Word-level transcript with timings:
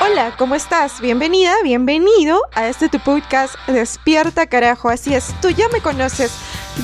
Hola, 0.00 0.34
¿cómo 0.36 0.54
estás? 0.54 1.00
Bienvenida, 1.00 1.54
bienvenido 1.62 2.42
a 2.54 2.68
este 2.68 2.88
tu 2.88 2.98
podcast 3.00 3.54
Despierta 3.66 4.46
carajo. 4.46 4.88
Así 4.88 5.14
es, 5.14 5.34
tú 5.40 5.50
ya 5.50 5.68
me 5.68 5.80
conoces. 5.80 6.32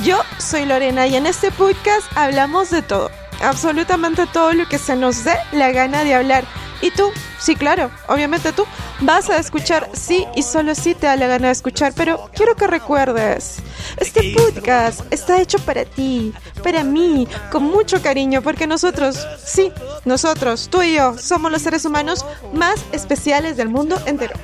Yo 0.03 0.19
soy 0.37 0.65
Lorena 0.65 1.07
y 1.07 1.15
en 1.15 1.25
este 1.25 1.51
podcast 1.51 2.05
hablamos 2.15 2.69
de 2.69 2.81
todo, 2.81 3.09
absolutamente 3.41 4.25
todo 4.27 4.53
lo 4.53 4.67
que 4.67 4.77
se 4.77 4.95
nos 4.95 5.23
dé 5.23 5.35
la 5.51 5.71
gana 5.71 6.03
de 6.03 6.15
hablar. 6.15 6.45
Y 6.81 6.91
tú, 6.91 7.11
sí, 7.39 7.55
claro, 7.55 7.89
obviamente 8.07 8.53
tú. 8.53 8.65
Vas 9.01 9.29
a 9.29 9.37
escuchar 9.37 9.89
sí 9.93 10.25
y 10.35 10.43
solo 10.43 10.75
sí 10.75 10.95
te 10.95 11.07
da 11.07 11.15
la 11.15 11.27
gana 11.27 11.47
de 11.47 11.53
escuchar, 11.53 11.93
pero 11.95 12.29
quiero 12.33 12.55
que 12.55 12.67
recuerdes, 12.67 13.57
este 13.97 14.33
podcast 14.35 15.01
está 15.11 15.41
hecho 15.41 15.59
para 15.59 15.85
ti, 15.85 16.33
para 16.63 16.83
mí, 16.83 17.27
con 17.51 17.63
mucho 17.63 18.01
cariño, 18.01 18.41
porque 18.41 18.67
nosotros, 18.67 19.27
sí, 19.43 19.71
nosotros, 20.05 20.67
tú 20.69 20.81
y 20.81 20.95
yo, 20.95 21.17
somos 21.17 21.51
los 21.51 21.61
seres 21.61 21.85
humanos 21.85 22.25
más 22.53 22.83
especiales 22.91 23.57
del 23.57 23.69
mundo 23.69 23.99
entero. 24.05 24.35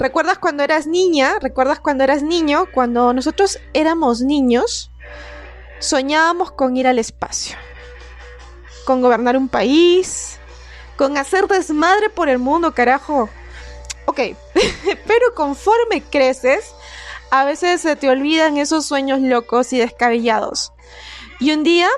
¿Recuerdas 0.00 0.38
cuando 0.38 0.62
eras 0.62 0.86
niña? 0.86 1.38
¿Recuerdas 1.42 1.78
cuando 1.78 2.04
eras 2.04 2.22
niño? 2.22 2.64
Cuando 2.72 3.12
nosotros 3.12 3.58
éramos 3.74 4.22
niños, 4.22 4.90
soñábamos 5.78 6.52
con 6.52 6.74
ir 6.78 6.86
al 6.86 6.98
espacio, 6.98 7.58
con 8.86 9.02
gobernar 9.02 9.36
un 9.36 9.50
país, 9.50 10.38
con 10.96 11.18
hacer 11.18 11.46
desmadre 11.48 12.08
por 12.08 12.30
el 12.30 12.38
mundo, 12.38 12.72
carajo. 12.74 13.28
Ok, 14.06 14.20
pero 15.06 15.34
conforme 15.34 16.02
creces, 16.02 16.72
a 17.30 17.44
veces 17.44 17.82
se 17.82 17.94
te 17.94 18.08
olvidan 18.08 18.56
esos 18.56 18.86
sueños 18.86 19.20
locos 19.20 19.70
y 19.74 19.80
descabellados. 19.80 20.72
Y 21.40 21.52
un 21.52 21.62
día 21.62 21.90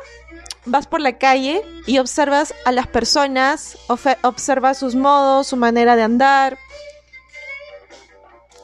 vas 0.64 0.88
por 0.88 1.00
la 1.00 1.18
calle 1.18 1.62
y 1.86 2.00
observas 2.00 2.52
a 2.64 2.72
las 2.72 2.88
personas, 2.88 3.78
observas 3.86 4.76
sus 4.76 4.96
modos, 4.96 5.46
su 5.46 5.56
manera 5.56 5.94
de 5.94 6.02
andar, 6.02 6.58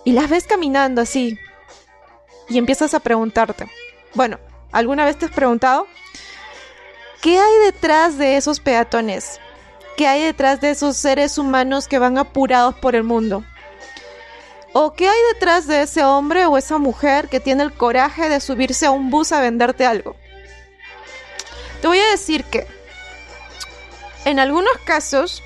y 0.09 0.13
las 0.13 0.31
ves 0.31 0.47
caminando 0.47 1.03
así. 1.03 1.39
Y 2.49 2.57
empiezas 2.57 2.95
a 2.95 3.01
preguntarte, 3.01 3.71
bueno, 4.15 4.39
¿alguna 4.73 5.05
vez 5.05 5.19
te 5.19 5.27
has 5.27 5.31
preguntado 5.31 5.87
qué 7.21 7.39
hay 7.39 7.59
detrás 7.67 8.17
de 8.17 8.39
esos 8.39 8.59
peatones? 8.59 9.39
¿Qué 9.99 10.07
hay 10.07 10.23
detrás 10.23 10.63
de 10.63 10.71
esos 10.71 10.97
seres 10.97 11.37
humanos 11.37 11.89
que 11.89 11.99
van 11.99 12.17
apurados 12.17 12.75
por 12.77 12.97
el 12.97 13.03
mundo? 13.03 13.45
¿O 14.73 14.95
qué 14.95 15.11
hay 15.11 15.19
detrás 15.35 15.67
de 15.67 15.83
ese 15.83 16.03
hombre 16.03 16.47
o 16.47 16.57
esa 16.57 16.79
mujer 16.79 17.29
que 17.29 17.39
tiene 17.39 17.63
el 17.63 17.75
coraje 17.75 18.31
de 18.31 18.41
subirse 18.41 18.87
a 18.87 18.91
un 18.91 19.11
bus 19.11 19.31
a 19.33 19.43
venderte 19.43 19.85
algo? 19.85 20.17
Te 21.83 21.87
voy 21.87 21.99
a 21.99 22.11
decir 22.13 22.45
que 22.45 22.67
en 24.25 24.39
algunos 24.39 24.79
casos, 24.87 25.43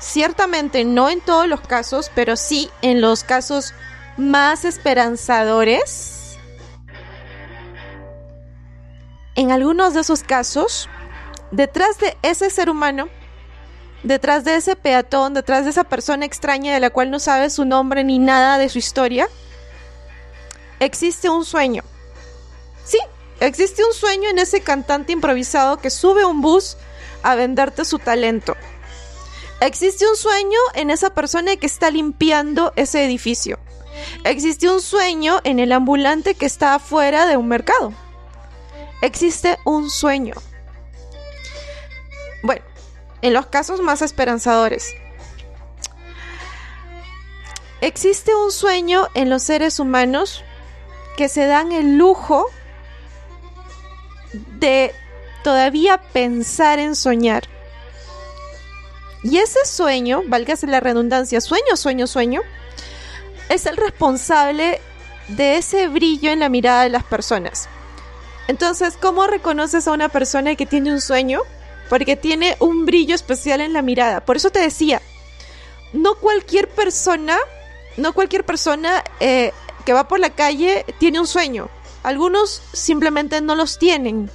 ciertamente 0.00 0.86
no 0.86 1.10
en 1.10 1.20
todos 1.20 1.46
los 1.46 1.60
casos, 1.60 2.10
pero 2.14 2.36
sí 2.36 2.70
en 2.80 3.02
los 3.02 3.22
casos 3.22 3.74
más 4.18 4.64
esperanzadores. 4.64 6.36
En 9.36 9.52
algunos 9.52 9.94
de 9.94 10.00
esos 10.00 10.24
casos, 10.24 10.88
detrás 11.52 11.98
de 11.98 12.16
ese 12.22 12.50
ser 12.50 12.68
humano, 12.68 13.08
detrás 14.02 14.44
de 14.44 14.56
ese 14.56 14.74
peatón, 14.74 15.34
detrás 15.34 15.64
de 15.64 15.70
esa 15.70 15.84
persona 15.84 16.26
extraña 16.26 16.74
de 16.74 16.80
la 16.80 16.90
cual 16.90 17.10
no 17.10 17.20
sabes 17.20 17.54
su 17.54 17.64
nombre 17.64 18.02
ni 18.02 18.18
nada 18.18 18.58
de 18.58 18.68
su 18.68 18.78
historia, 18.78 19.28
existe 20.80 21.30
un 21.30 21.44
sueño. 21.44 21.84
Sí, 22.84 22.98
existe 23.38 23.84
un 23.84 23.94
sueño 23.94 24.28
en 24.30 24.40
ese 24.40 24.60
cantante 24.60 25.12
improvisado 25.12 25.78
que 25.78 25.90
sube 25.90 26.24
un 26.24 26.40
bus 26.40 26.76
a 27.22 27.36
venderte 27.36 27.84
su 27.84 28.00
talento. 28.00 28.56
Existe 29.60 30.08
un 30.08 30.16
sueño 30.16 30.58
en 30.74 30.90
esa 30.90 31.14
persona 31.14 31.54
que 31.54 31.66
está 31.66 31.90
limpiando 31.90 32.72
ese 32.74 33.04
edificio. 33.04 33.60
Existe 34.24 34.68
un 34.68 34.80
sueño 34.80 35.40
en 35.44 35.58
el 35.58 35.72
ambulante 35.72 36.34
que 36.34 36.46
está 36.46 36.74
afuera 36.74 37.26
de 37.26 37.36
un 37.36 37.48
mercado. 37.48 37.92
Existe 39.00 39.58
un 39.64 39.90
sueño. 39.90 40.34
Bueno, 42.42 42.64
en 43.22 43.32
los 43.32 43.46
casos 43.46 43.80
más 43.80 44.02
esperanzadores. 44.02 44.94
Existe 47.80 48.34
un 48.34 48.50
sueño 48.50 49.08
en 49.14 49.30
los 49.30 49.44
seres 49.44 49.78
humanos 49.78 50.42
que 51.16 51.28
se 51.28 51.46
dan 51.46 51.70
el 51.72 51.96
lujo 51.96 52.46
de 54.32 54.92
todavía 55.44 55.98
pensar 56.12 56.78
en 56.78 56.96
soñar. 56.96 57.44
Y 59.22 59.38
ese 59.38 59.64
sueño, 59.64 60.22
válgase 60.26 60.66
la 60.66 60.80
redundancia, 60.80 61.40
sueño, 61.40 61.76
sueño, 61.76 62.06
sueño, 62.06 62.42
es 63.48 63.66
el 63.66 63.76
responsable 63.76 64.80
de 65.28 65.56
ese 65.56 65.88
brillo 65.88 66.30
en 66.30 66.40
la 66.40 66.48
mirada 66.48 66.82
de 66.82 66.90
las 66.90 67.04
personas. 67.04 67.68
Entonces, 68.48 68.96
¿cómo 69.00 69.26
reconoces 69.26 69.86
a 69.86 69.92
una 69.92 70.08
persona 70.08 70.54
que 70.54 70.66
tiene 70.66 70.90
un 70.90 71.00
sueño? 71.00 71.40
Porque 71.88 72.16
tiene 72.16 72.56
un 72.60 72.86
brillo 72.86 73.14
especial 73.14 73.60
en 73.60 73.72
la 73.72 73.82
mirada. 73.82 74.24
Por 74.24 74.36
eso 74.36 74.50
te 74.50 74.60
decía, 74.60 75.02
no 75.92 76.14
cualquier 76.14 76.68
persona, 76.68 77.36
no 77.96 78.12
cualquier 78.14 78.44
persona 78.44 79.04
eh, 79.20 79.52
que 79.84 79.92
va 79.92 80.08
por 80.08 80.18
la 80.18 80.30
calle 80.30 80.84
tiene 80.98 81.20
un 81.20 81.26
sueño. 81.26 81.68
Algunos 82.02 82.62
simplemente 82.72 83.40
no 83.40 83.54
los 83.54 83.78
tienen. 83.78 84.30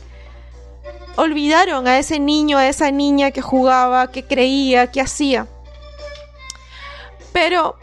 Olvidaron 1.15 1.87
a 1.87 1.99
ese 1.99 2.19
niño, 2.19 2.57
a 2.57 2.67
esa 2.67 2.91
niña 2.91 3.31
que 3.31 3.41
jugaba, 3.41 4.11
que 4.11 4.25
creía, 4.25 4.91
que 4.91 5.01
hacía. 5.01 5.47
Pero 7.31 7.77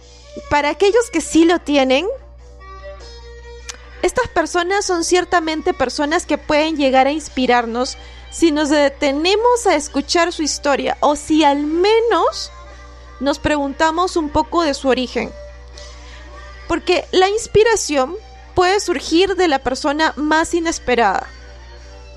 para 0.49 0.71
aquellos 0.71 1.11
que 1.11 1.21
sí 1.21 1.45
lo 1.45 1.59
tienen, 1.59 2.07
estas 4.03 4.29
personas 4.29 4.87
son 4.87 5.05
ciertamente 5.05 5.75
personas 5.75 6.25
que 6.25 6.39
pueden 6.39 6.77
llegar 6.77 7.07
a 7.07 7.13
inspirarnos 7.13 7.99
si 8.31 8.51
nos 8.53 8.71
detenemos 8.71 9.67
a 9.67 9.75
escuchar 9.75 10.33
su 10.33 10.43
historia 10.43 10.97
o 11.01 11.17
si 11.17 11.45
al 11.45 11.65
menos 11.65 12.51
nos 13.19 13.39
preguntamos 13.39 14.17
un 14.17 14.31
poco 14.31 14.63
de 14.63 14.75
su 14.75 14.89
origen. 14.89 15.31
Porque 16.69 17.05
la 17.11 17.29
inspiración 17.29 18.17
puede 18.55 18.81
surgir 18.81 19.37
de 19.37 19.49
la 19.49 19.59
persona 19.59 20.15
más 20.17 20.55
inesperada. 20.55 21.27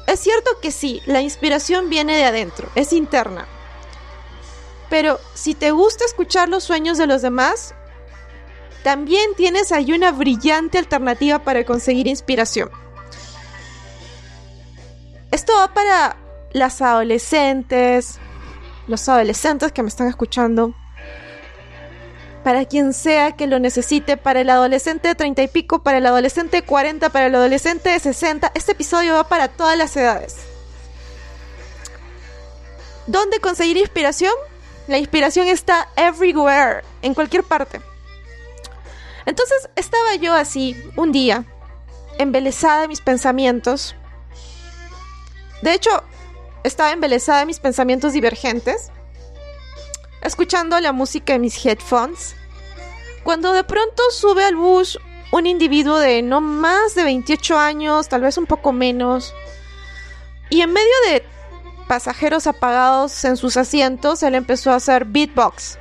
Es 0.08 0.20
cierto 0.20 0.52
que 0.62 0.72
sí, 0.72 1.02
la 1.06 1.22
inspiración 1.22 1.90
viene 1.90 2.16
de 2.16 2.26
adentro, 2.26 2.70
es 2.76 2.94
interna. 2.94 3.48
Pero 4.90 5.20
si 5.34 5.56
te 5.56 5.72
gusta 5.72 6.06
escuchar 6.06 6.50
los 6.50 6.64
sueños 6.64 6.98
de 6.98 7.08
los 7.08 7.22
demás, 7.22 7.74
también 8.84 9.34
tienes 9.36 9.72
ahí 9.72 9.94
una 9.94 10.12
brillante 10.12 10.78
alternativa 10.78 11.40
para 11.40 11.64
conseguir 11.64 12.08
inspiración. 12.08 12.70
Esto 15.32 15.54
va 15.58 15.74
para 15.74 16.18
las 16.52 16.82
adolescentes, 16.82 18.20
los 18.88 19.08
adolescentes 19.10 19.72
que 19.72 19.82
me 19.82 19.90
están 19.90 20.08
escuchando, 20.08 20.76
para 22.44 22.66
quien 22.66 22.94
sea 22.94 23.32
que 23.32 23.48
lo 23.48 23.58
necesite, 23.58 24.18
para 24.18 24.42
el 24.42 24.50
adolescente 24.50 25.08
de 25.08 25.16
30 25.16 25.44
y 25.44 25.48
pico, 25.48 25.82
para 25.82 25.98
el 25.98 26.06
adolescente 26.06 26.58
de 26.58 26.64
40, 26.64 27.10
para 27.10 27.28
el 27.28 27.36
adolescente 27.36 27.90
de 27.90 28.00
60. 28.00 28.52
Este 28.54 28.74
episodio 28.74 29.14
va 29.14 29.24
para 29.28 29.48
todas 29.48 29.78
las 29.78 29.96
edades. 29.96 30.36
¿Dónde 33.08 33.40
conseguir 33.40 33.78
inspiración? 33.78 34.34
La 34.88 34.98
inspiración 34.98 35.48
está 35.48 35.88
everywhere, 35.96 36.84
en 37.02 37.14
cualquier 37.14 37.44
parte. 37.44 37.82
Entonces 39.26 39.70
estaba 39.76 40.16
yo 40.16 40.34
así, 40.34 40.76
un 40.96 41.12
día, 41.12 41.46
embelesada 42.18 42.82
de 42.82 42.88
mis 42.88 43.02
pensamientos. 43.02 43.96
De 45.62 45.74
hecho, 45.74 46.04
estaba 46.64 46.92
embelesada 46.92 47.40
de 47.40 47.46
mis 47.46 47.60
pensamientos 47.60 48.14
divergentes, 48.14 48.92
escuchando 50.22 50.80
la 50.80 50.92
música 50.92 51.36
en 51.36 51.42
mis 51.42 51.66
headphones, 51.66 52.36
Cuando 53.24 53.54
de 53.54 53.64
pronto 53.64 54.04
sube 54.12 54.44
al 54.44 54.58
bus 54.58 55.00
un 55.32 55.48
individuo 55.48 55.98
de 55.98 56.22
no 56.22 56.42
más 56.42 56.94
de 56.94 57.04
28 57.04 57.58
años, 57.58 58.10
tal 58.10 58.22
vez 58.22 58.38
un 58.38 58.46
poco 58.46 58.74
menos, 58.74 59.34
y 60.50 60.62
en 60.62 60.74
medio 60.74 60.94
de 61.08 61.24
pasajeros 61.88 62.48
apagados 62.48 63.24
en 63.24 63.38
sus 63.38 63.58
asientos, 63.58 64.24
él 64.24 64.36
empezó 64.36 64.72
a 64.72 64.76
hacer 64.76 65.06
beatbox. 65.06 65.80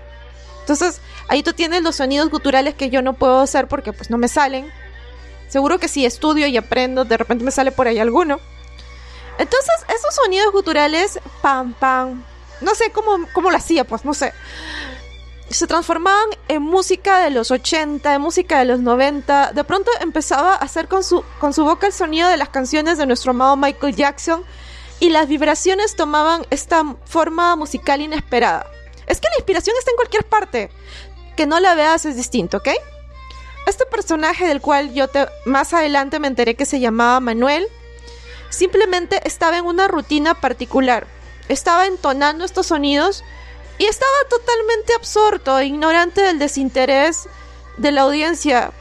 Entonces, 0.60 1.00
ahí 1.32 1.42
tú 1.42 1.54
tienes 1.54 1.82
los 1.82 1.96
sonidos 1.96 2.28
guturales 2.28 2.74
que 2.74 2.90
yo 2.90 3.00
no 3.00 3.14
puedo 3.14 3.40
hacer 3.40 3.66
porque 3.66 3.94
pues 3.94 4.10
no 4.10 4.18
me 4.18 4.28
salen. 4.28 4.70
Seguro 5.48 5.78
que 5.78 5.88
si 5.88 6.04
estudio 6.04 6.46
y 6.46 6.58
aprendo, 6.58 7.06
de 7.06 7.16
repente 7.16 7.42
me 7.42 7.50
sale 7.50 7.72
por 7.72 7.88
ahí 7.88 7.98
alguno. 7.98 8.38
Entonces, 9.38 9.74
esos 9.88 10.14
sonidos 10.14 10.52
guturales, 10.52 11.18
pam, 11.40 11.72
pam, 11.72 12.22
no 12.60 12.74
sé 12.74 12.90
cómo, 12.92 13.26
cómo 13.32 13.50
lo 13.50 13.56
hacía, 13.56 13.84
pues 13.84 14.04
no 14.04 14.12
sé. 14.12 14.34
Se 15.48 15.66
transformaban 15.66 16.28
en 16.48 16.60
música 16.60 17.20
de 17.20 17.30
los 17.30 17.50
80, 17.50 18.14
en 18.14 18.20
música 18.20 18.58
de 18.58 18.66
los 18.66 18.80
90. 18.80 19.52
De 19.52 19.64
pronto 19.64 19.90
empezaba 20.00 20.52
a 20.52 20.56
hacer 20.56 20.86
con 20.86 21.02
su, 21.02 21.24
con 21.40 21.54
su 21.54 21.64
boca 21.64 21.86
el 21.86 21.94
sonido 21.94 22.28
de 22.28 22.36
las 22.36 22.50
canciones 22.50 22.98
de 22.98 23.06
nuestro 23.06 23.30
amado 23.30 23.56
Michael 23.56 23.96
Jackson 23.96 24.44
y 25.00 25.08
las 25.08 25.28
vibraciones 25.28 25.96
tomaban 25.96 26.46
esta 26.50 26.84
forma 27.06 27.56
musical 27.56 28.02
inesperada. 28.02 28.66
Es 29.06 29.20
que 29.20 29.28
la 29.28 29.36
inspiración 29.36 29.76
está 29.78 29.90
en 29.90 29.96
cualquier 29.96 30.24
parte. 30.24 30.70
Que 31.36 31.46
no 31.46 31.60
la 31.60 31.74
veas 31.74 32.04
es 32.04 32.16
distinto, 32.16 32.58
¿ok? 32.58 32.68
Este 33.66 33.86
personaje 33.86 34.46
del 34.46 34.60
cual 34.60 34.92
yo 34.92 35.08
te, 35.08 35.26
más 35.44 35.72
adelante 35.72 36.18
me 36.18 36.28
enteré 36.28 36.54
que 36.56 36.66
se 36.66 36.80
llamaba 36.80 37.20
Manuel, 37.20 37.68
simplemente 38.50 39.20
estaba 39.24 39.58
en 39.58 39.66
una 39.66 39.88
rutina 39.88 40.34
particular. 40.34 41.06
Estaba 41.48 41.86
entonando 41.86 42.44
estos 42.44 42.66
sonidos 42.66 43.24
y 43.78 43.84
estaba 43.84 44.12
totalmente 44.28 44.94
absorto, 44.94 45.60
ignorante 45.60 46.22
del 46.22 46.38
desinterés 46.38 47.28
de 47.78 47.92
la 47.92 48.02
audiencia, 48.02 48.72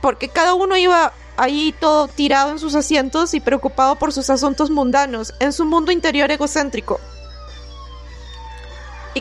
porque 0.00 0.28
cada 0.28 0.54
uno 0.54 0.76
iba 0.76 1.12
ahí 1.36 1.74
todo 1.78 2.08
tirado 2.08 2.50
en 2.50 2.58
sus 2.58 2.74
asientos 2.74 3.34
y 3.34 3.40
preocupado 3.40 3.96
por 3.96 4.12
sus 4.12 4.30
asuntos 4.30 4.70
mundanos, 4.70 5.34
en 5.40 5.52
su 5.52 5.64
mundo 5.64 5.92
interior 5.92 6.30
egocéntrico. 6.30 7.00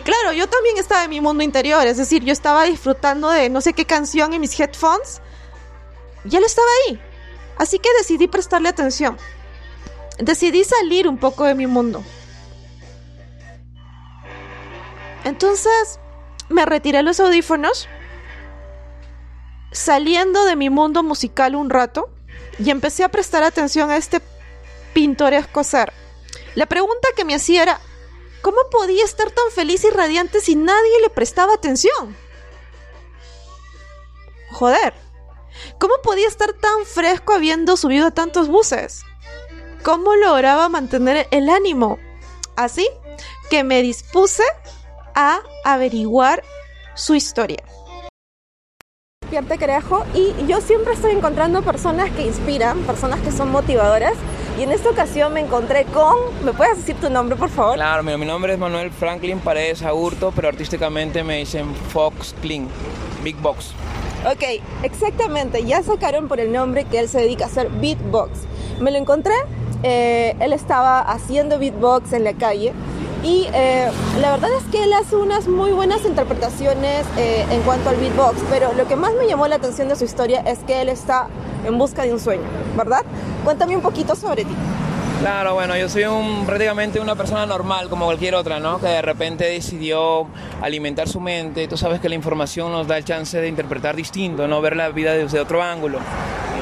Claro, 0.03 0.31
yo 0.33 0.47
también 0.47 0.77
estaba 0.77 1.03
en 1.03 1.09
mi 1.09 1.21
mundo 1.21 1.43
interior, 1.43 1.85
es 1.85 1.97
decir, 1.97 2.23
yo 2.23 2.33
estaba 2.33 2.63
disfrutando 2.63 3.29
de 3.29 3.49
no 3.49 3.61
sé 3.61 3.73
qué 3.73 3.85
canción 3.85 4.33
en 4.33 4.41
mis 4.41 4.59
headphones 4.59 5.21
y 6.23 6.35
él 6.35 6.43
estaba 6.43 6.67
ahí. 6.87 6.99
Así 7.57 7.77
que 7.79 7.89
decidí 7.97 8.27
prestarle 8.27 8.69
atención. 8.69 9.17
Decidí 10.17 10.63
salir 10.63 11.07
un 11.07 11.17
poco 11.17 11.45
de 11.45 11.55
mi 11.55 11.67
mundo. 11.67 12.03
Entonces 15.23 15.99
me 16.49 16.65
retiré 16.65 17.03
los 17.03 17.19
audífonos 17.19 17.87
saliendo 19.71 20.43
de 20.45 20.55
mi 20.55 20.69
mundo 20.69 21.03
musical 21.03 21.55
un 21.55 21.69
rato 21.69 22.09
y 22.59 22.69
empecé 22.69 23.03
a 23.03 23.09
prestar 23.09 23.43
atención 23.43 23.89
a 23.89 23.97
este 23.97 24.21
pintoresco 24.93 25.63
ser. 25.63 25.93
La 26.55 26.65
pregunta 26.65 27.07
que 27.15 27.23
me 27.23 27.35
hacía 27.35 27.63
era, 27.63 27.79
¿cómo 28.41 28.57
podía 28.69 29.05
estar 29.05 29.31
tan 29.31 29.51
feliz 29.51 29.83
y 29.83 29.89
radiante 29.89 30.41
si 30.41 30.55
nadie 30.55 31.01
le 31.01 31.09
prestaba 31.09 31.53
atención? 31.53 32.15
Joder, 34.51 34.93
¿cómo 35.79 35.95
podía 36.03 36.27
estar 36.27 36.53
tan 36.53 36.85
fresco 36.85 37.33
habiendo 37.33 37.77
subido 37.77 38.07
a 38.07 38.11
tantos 38.11 38.47
buses? 38.47 39.03
¿Cómo 39.83 40.15
lograba 40.15 40.69
mantener 40.69 41.27
el 41.31 41.49
ánimo? 41.49 41.97
Así 42.55 42.87
que 43.49 43.63
me 43.63 43.81
dispuse 43.81 44.43
a 45.15 45.41
averiguar 45.63 46.43
su 46.95 47.15
historia. 47.15 47.63
Pierre 49.29 49.57
Crejo 49.57 50.05
y 50.13 50.33
yo 50.45 50.59
siempre 50.59 50.93
estoy 50.93 51.11
encontrando 51.11 51.61
personas 51.61 52.11
que 52.11 52.27
inspiran, 52.27 52.79
personas 52.83 53.21
que 53.21 53.31
son 53.31 53.49
motivadoras 53.49 54.15
y 54.61 54.63
en 54.63 54.71
esta 54.71 54.91
ocasión 54.91 55.33
me 55.33 55.39
encontré 55.39 55.85
con, 55.85 56.17
¿me 56.45 56.53
puedes 56.53 56.77
decir 56.77 56.95
tu 56.97 57.09
nombre 57.09 57.35
por 57.35 57.49
favor? 57.49 57.73
Claro, 57.73 58.03
mi, 58.03 58.15
mi 58.15 58.27
nombre 58.27 58.53
es 58.53 58.59
Manuel 58.59 58.91
Franklin 58.91 59.39
Paredes 59.39 59.81
Agurto, 59.81 60.31
pero 60.35 60.49
artísticamente 60.49 61.23
me 61.23 61.37
dicen 61.37 61.73
Fox 61.73 62.35
Clean, 62.43 62.67
Big 63.23 63.35
Box. 63.37 63.71
Ok, 64.31 64.61
exactamente, 64.83 65.65
ya 65.65 65.81
sacaron 65.81 66.27
por 66.27 66.39
el 66.39 66.51
nombre 66.51 66.85
que 66.85 66.99
él 66.99 67.09
se 67.09 67.21
dedica 67.21 67.45
a 67.45 67.47
hacer 67.47 67.69
beatbox. 67.69 68.41
Me 68.79 68.91
lo 68.91 68.99
encontré, 68.99 69.33
eh, 69.81 70.35
él 70.39 70.53
estaba 70.53 70.99
haciendo 70.99 71.57
beatbox 71.57 72.13
en 72.13 72.23
la 72.23 72.33
calle 72.33 72.71
y 73.23 73.47
eh, 73.53 73.89
la 74.19 74.31
verdad 74.31 74.49
es 74.57 74.63
que 74.71 74.83
él 74.83 74.93
hace 74.93 75.15
unas 75.15 75.47
muy 75.47 75.71
buenas 75.71 76.03
interpretaciones 76.05 77.05
eh, 77.17 77.45
en 77.51 77.61
cuanto 77.61 77.89
al 77.89 77.97
beatbox, 77.97 78.37
pero 78.49 78.73
lo 78.73 78.87
que 78.87 78.95
más 78.95 79.13
me 79.13 79.27
llamó 79.27 79.47
la 79.47 79.57
atención 79.57 79.87
de 79.87 79.95
su 79.95 80.05
historia 80.05 80.41
es 80.41 80.59
que 80.59 80.81
él 80.81 80.89
está 80.89 81.27
en 81.65 81.77
busca 81.77 82.03
de 82.03 82.13
un 82.13 82.19
sueño, 82.19 82.43
¿verdad? 82.75 83.03
Cuéntame 83.43 83.75
un 83.75 83.81
poquito 83.81 84.15
sobre 84.15 84.43
ti. 84.43 84.55
Claro, 85.19 85.53
bueno, 85.53 85.77
yo 85.77 85.87
soy 85.87 86.05
un, 86.05 86.47
prácticamente 86.47 86.99
una 86.99 87.15
persona 87.15 87.45
normal 87.45 87.89
como 87.89 88.05
cualquier 88.05 88.33
otra, 88.33 88.59
¿no? 88.59 88.79
Que 88.79 88.87
de 88.87 89.01
repente 89.03 89.45
decidió 89.45 90.25
alimentar 90.63 91.07
su 91.07 91.19
mente. 91.19 91.67
Tú 91.67 91.77
sabes 91.77 92.01
que 92.01 92.09
la 92.09 92.15
información 92.15 92.71
nos 92.71 92.87
da 92.87 92.97
el 92.97 93.05
chance 93.05 93.39
de 93.39 93.47
interpretar 93.47 93.95
distinto, 93.95 94.47
¿no? 94.47 94.61
Ver 94.61 94.75
la 94.75 94.89
vida 94.89 95.13
desde 95.13 95.39
otro 95.39 95.61
ángulo, 95.61 95.99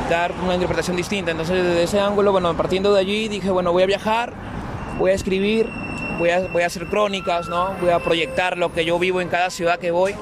dar 0.09 0.33
una 0.43 0.55
interpretación 0.55 0.97
distinta. 0.97 1.31
Entonces, 1.31 1.63
desde 1.63 1.83
ese 1.83 2.01
ángulo, 2.01 2.33
bueno, 2.33 2.53
partiendo 2.57 2.93
de 2.93 2.99
allí, 2.99 3.29
dije, 3.29 3.49
bueno, 3.49 3.71
voy 3.71 3.83
a 3.83 3.85
viajar, 3.85 4.33
voy 4.97 5.11
a 5.11 5.13
escribir, 5.13 5.69
voy 6.19 6.29
a, 6.29 6.41
voy 6.41 6.61
a 6.61 6.67
hacer 6.67 6.85
crónicas, 6.87 7.49
¿no? 7.49 7.73
Voy 7.81 7.89
a 7.89 7.99
proyectar 7.99 8.57
lo 8.57 8.71
que 8.71 8.85
yo 8.85 8.99
vivo 8.99 9.21
en 9.21 9.29
cada 9.29 9.49
ciudad 9.49 9.79
que 9.79 9.89
voy 9.89 10.13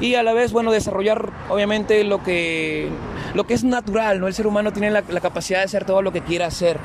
y 0.00 0.14
a 0.14 0.22
la 0.22 0.32
vez, 0.32 0.52
bueno, 0.52 0.70
desarrollar 0.70 1.30
obviamente 1.48 2.04
lo 2.04 2.22
que, 2.22 2.88
lo 3.34 3.44
que 3.46 3.54
es 3.54 3.64
natural, 3.64 4.20
¿no? 4.20 4.28
El 4.28 4.34
ser 4.34 4.46
humano 4.46 4.72
tiene 4.72 4.90
la, 4.90 5.02
la 5.08 5.20
capacidad 5.20 5.58
de 5.58 5.64
hacer 5.64 5.84
todo 5.84 6.02
lo 6.02 6.12
que 6.12 6.20
quiera 6.22 6.46
hacer. 6.46 6.78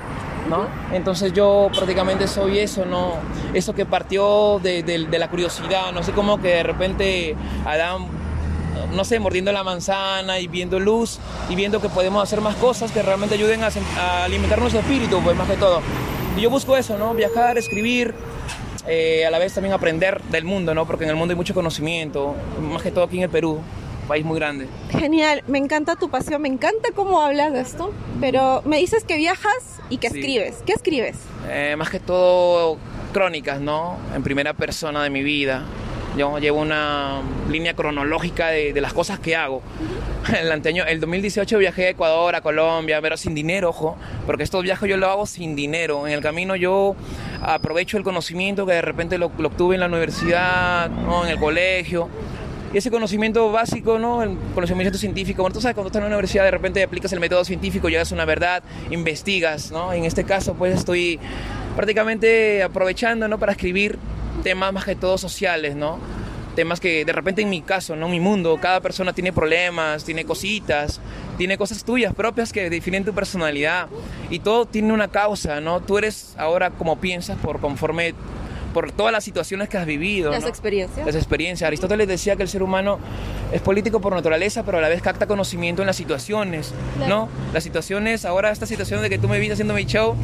¿No? 0.50 0.68
Entonces 0.94 1.34
yo 1.34 1.70
prácticamente 1.74 2.28
soy 2.28 2.60
eso, 2.60 2.86
¿no? 2.86 3.14
Eso 3.56 3.74
que 3.74 3.84
partió 3.84 4.60
de, 4.62 4.84
de, 4.84 5.08
de 5.08 5.18
la 5.18 5.28
curiosidad, 5.28 5.92
no 5.92 6.04
sé 6.04 6.12
cómo 6.12 6.40
que 6.40 6.50
de 6.50 6.62
repente 6.62 7.36
Adán 7.66 8.06
no 8.94 9.04
sé, 9.04 9.20
mordiendo 9.20 9.52
la 9.52 9.64
manzana 9.64 10.40
y 10.40 10.48
viendo 10.48 10.80
luz 10.80 11.18
y 11.50 11.56
viendo 11.56 11.82
que 11.82 11.90
podemos 11.90 12.22
hacer 12.22 12.42
más 12.42 12.56
cosas 12.58 12.92
que 12.92 13.02
realmente 13.02 13.34
ayuden 13.36 13.64
a, 13.64 13.70
a 13.98 14.26
alimentar 14.26 14.60
nuestro 14.60 14.82
espíritu, 14.82 15.20
pues 15.24 15.36
más 15.36 15.48
que 15.50 15.56
todo. 15.56 15.82
Y 16.38 16.42
yo 16.42 16.50
busco 16.50 16.76
eso, 16.76 16.98
¿no? 16.98 17.14
Viajar, 17.14 17.58
escribir, 17.58 18.14
eh, 18.88 19.26
a 19.26 19.32
la 19.32 19.40
vez 19.40 19.54
también 19.54 19.74
aprender 19.74 20.22
del 20.24 20.44
mundo, 20.44 20.74
¿no? 20.74 20.86
Porque 20.86 21.06
en 21.06 21.10
el 21.12 21.16
mundo 21.16 21.32
hay 21.32 21.38
mucho 21.38 21.54
conocimiento, 21.54 22.36
más 22.62 22.82
que 22.82 22.92
todo 22.92 23.06
aquí 23.06 23.18
en 23.18 23.24
el 23.24 23.30
Perú, 23.30 23.54
un 24.02 24.08
país 24.08 24.26
muy 24.26 24.38
grande. 24.38 24.68
Genial, 24.90 25.44
me 25.48 25.58
encanta 25.58 25.96
tu 25.96 26.10
pasión, 26.10 26.42
me 26.42 26.50
encanta 26.50 26.90
cómo 26.94 27.22
hablas 27.22 27.54
de 27.54 27.62
esto, 27.62 27.94
pero 28.20 28.62
me 28.66 28.78
dices 28.78 29.04
que 29.06 29.16
viajas 29.18 29.80
y 29.90 29.98
que 29.98 30.10
Sí. 30.10 30.20
escribes. 30.20 30.58
¿Qué 30.66 30.74
escribes? 30.74 31.16
Eh, 31.50 31.76
más 31.78 31.90
que 31.90 32.00
todo 32.02 32.78
crónicas, 33.14 33.62
¿no? 33.62 33.98
En 34.14 34.22
primera 34.22 34.54
persona 34.54 35.04
de 35.04 35.10
mi 35.10 35.24
vida. 35.24 35.64
Yo 36.18 36.40
llevo 36.40 36.62
una 36.62 37.22
línea 37.50 37.74
cronológica 37.74 38.48
de, 38.48 38.80
las 38.80 38.94
cosas 38.94 39.20
que 39.20 39.36
hago. 39.36 39.62
El, 40.42 40.52
anteño, 40.52 40.86
el 40.86 41.00
2018 41.00 41.58
viajé 41.58 41.88
a 41.88 41.90
Ecuador, 41.90 42.36
a 42.36 42.42
Colombia, 42.42 43.00
pero 43.02 43.18
sin 43.18 43.36
dinero, 43.36 43.70
ojo, 43.70 43.98
porque 44.26 44.44
estos 44.44 44.64
viajes 44.64 44.90
yo 44.90 44.98
lo 44.98 45.10
hago 45.10 45.26
sin 45.26 45.56
dinero. 45.56 46.08
En 46.08 46.14
el 46.14 46.22
camino 46.22 46.56
yo 46.56 46.96
aprovecho 47.42 47.98
el 47.98 48.04
conocimiento 48.04 48.66
que 48.66 48.74
de 48.74 48.82
repente 48.82 49.18
lo, 49.18 49.32
lo 49.38 49.50
obtuve 49.50 49.76
en 49.76 49.82
la 49.82 49.88
universidad, 49.88 50.90
¿no? 50.90 51.26
en 51.26 51.32
el 51.32 51.40
colegio. 51.40 52.10
Y 52.74 52.78
ese 52.78 52.92
conocimiento 52.92 53.52
básico, 53.52 54.00
¿no? 54.00 54.22
El 54.22 54.38
conocimiento 54.54 54.98
científico. 54.98 55.44
Bueno, 55.44 55.54
tú 55.54 55.62
sabes, 55.62 55.76
cuando 55.76 55.88
estás 55.88 56.02
en 56.02 56.10
la 56.10 56.16
universidad, 56.16 56.44
de 56.44 56.52
repente 56.52 56.84
aplicas 56.84 57.14
el 57.14 57.22
método 57.22 57.46
científico, 57.46 57.88
llegas 57.88 58.12
a 58.12 58.16
una 58.16 58.26
verdad, 58.26 58.64
investigas, 58.90 59.72
¿no? 59.72 59.94
En 59.94 60.04
este 60.04 60.26
caso, 60.26 60.56
pues 60.56 60.76
estoy 60.76 61.18
prácticamente 61.76 62.64
aprovechando, 62.64 63.30
¿no? 63.30 63.38
Para 63.40 63.54
escribir 63.54 63.98
temas 64.44 64.74
más 64.74 64.86
que 64.86 64.96
todo 64.96 65.18
sociales, 65.18 65.76
¿no? 65.76 66.00
Temas 66.56 66.80
que 66.80 67.04
de 67.04 67.12
repente 67.12 67.42
en 67.42 67.50
mi 67.50 67.62
caso, 67.62 67.96
¿no? 67.96 68.08
Mi 68.08 68.20
mundo, 68.20 68.58
cada 68.62 68.80
persona 68.80 69.12
tiene 69.14 69.34
problemas, 69.34 70.06
tiene 70.06 70.24
cositas, 70.26 71.02
tiene 71.38 71.58
cosas 71.58 71.84
tuyas 71.84 72.14
propias 72.14 72.54
que 72.54 72.70
definen 72.70 73.04
tu 73.04 73.14
personalidad. 73.14 73.88
Y 74.30 74.40
todo 74.40 74.66
tiene 74.66 74.94
una 74.94 75.10
causa, 75.10 75.60
¿no? 75.60 75.82
Tú 75.82 75.98
eres 75.98 76.34
ahora 76.38 76.72
como 76.72 77.00
piensas 77.00 77.38
por 77.38 77.60
conforme 77.60 78.14
por 78.76 78.92
todas 78.92 79.14
las 79.14 79.24
situaciones 79.24 79.70
que 79.70 79.78
has 79.78 79.86
vivido. 79.86 80.32
Las 80.32 80.44
¿no? 80.44 80.50
experiencias. 80.50 81.06
Las 81.06 81.16
experiencias. 81.16 81.66
Aristóteles 81.66 82.10
decía 82.10 82.36
que 82.36 82.44
el 82.44 82.50
ser 82.50 82.62
humano 82.62 83.00
es 83.54 83.62
político 83.62 84.02
por 84.02 84.14
naturaleza, 84.14 84.64
pero 84.66 84.80
a 84.80 84.82
la 84.82 84.90
vez 84.90 85.02
capta 85.02 85.28
conocimiento 85.28 85.82
en 85.82 85.86
las 85.86 85.96
situaciones, 85.96 86.74
¿no? 87.08 87.30
Las 87.54 87.64
situaciones, 87.64 88.26
ahora 88.26 88.52
esta 88.52 88.66
situación 88.66 89.02
de 89.02 89.10
que 89.10 89.18
tú 89.18 89.30
me 89.30 89.40
viste 89.40 89.54
haciendo 89.54 89.74
mi 89.74 89.86
show, 89.86 90.18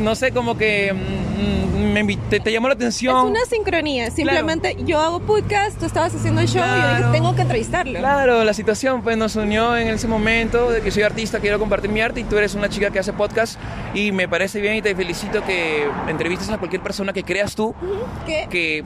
no 0.00 0.16
sé, 0.16 0.32
como 0.32 0.58
que 0.58 0.92
mm, 0.92 1.23
me 1.34 2.04
invi- 2.04 2.18
te, 2.30 2.40
te 2.40 2.52
llamó 2.52 2.68
la 2.68 2.74
Es 2.74 2.78
atención. 2.78 3.26
una 3.26 3.44
sincronía, 3.48 4.10
simplemente 4.10 4.76
yo 4.84 5.00
hago 5.00 5.20
podcast, 5.20 5.78
tú 5.78 5.86
estabas 5.86 6.14
haciendo 6.14 6.40
el 6.40 6.48
show 6.48 6.62
y 6.62 6.68
yo 6.68 6.74
Claro. 6.74 6.96
dije, 6.98 7.10
tengo 7.12 7.34
que 7.34 7.42
entrevistarlo. 7.42 7.98
Claro, 7.98 8.44
la 8.44 8.54
situación 8.54 9.02
pues 9.02 9.16
nos 9.16 9.36
unió 9.36 9.76
en 9.76 9.88
ese 9.88 10.08
momento 10.08 10.70
de 10.70 10.80
que 10.80 10.90
soy 10.90 11.02
artista, 11.02 11.40
quiero 11.40 11.58
compartir 11.58 11.90
mi 11.90 12.00
arte 12.00 12.20
y 12.20 12.24
tú 12.24 12.36
eres 12.38 12.54
una 12.54 12.68
chica 12.68 12.90
que 12.90 12.98
hace 12.98 13.12
podcast 13.12 13.58
y 13.94 14.12
me 14.12 14.28
parece 14.28 14.60
bien 14.60 14.76
y 14.76 14.82
te 14.82 14.94
felicito 14.94 15.44
que 15.44 15.86
entrevistes 16.08 16.48
a 16.50 16.58
cualquier 16.58 16.82
persona 16.82 17.12
que 17.12 17.22
creas 17.24 17.54
tú 17.54 17.74
¿Qué? 18.26 18.46
que 18.50 18.84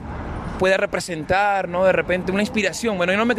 pueda 0.59 0.75
representar, 0.75 1.69
¿no? 1.69 1.85
De 1.85 1.93
repente 1.93 2.33
una 2.33 2.41
inspiración. 2.41 2.97
Bueno, 2.97 3.13
yo 3.13 3.17
no 3.17 3.25
me 3.25 3.33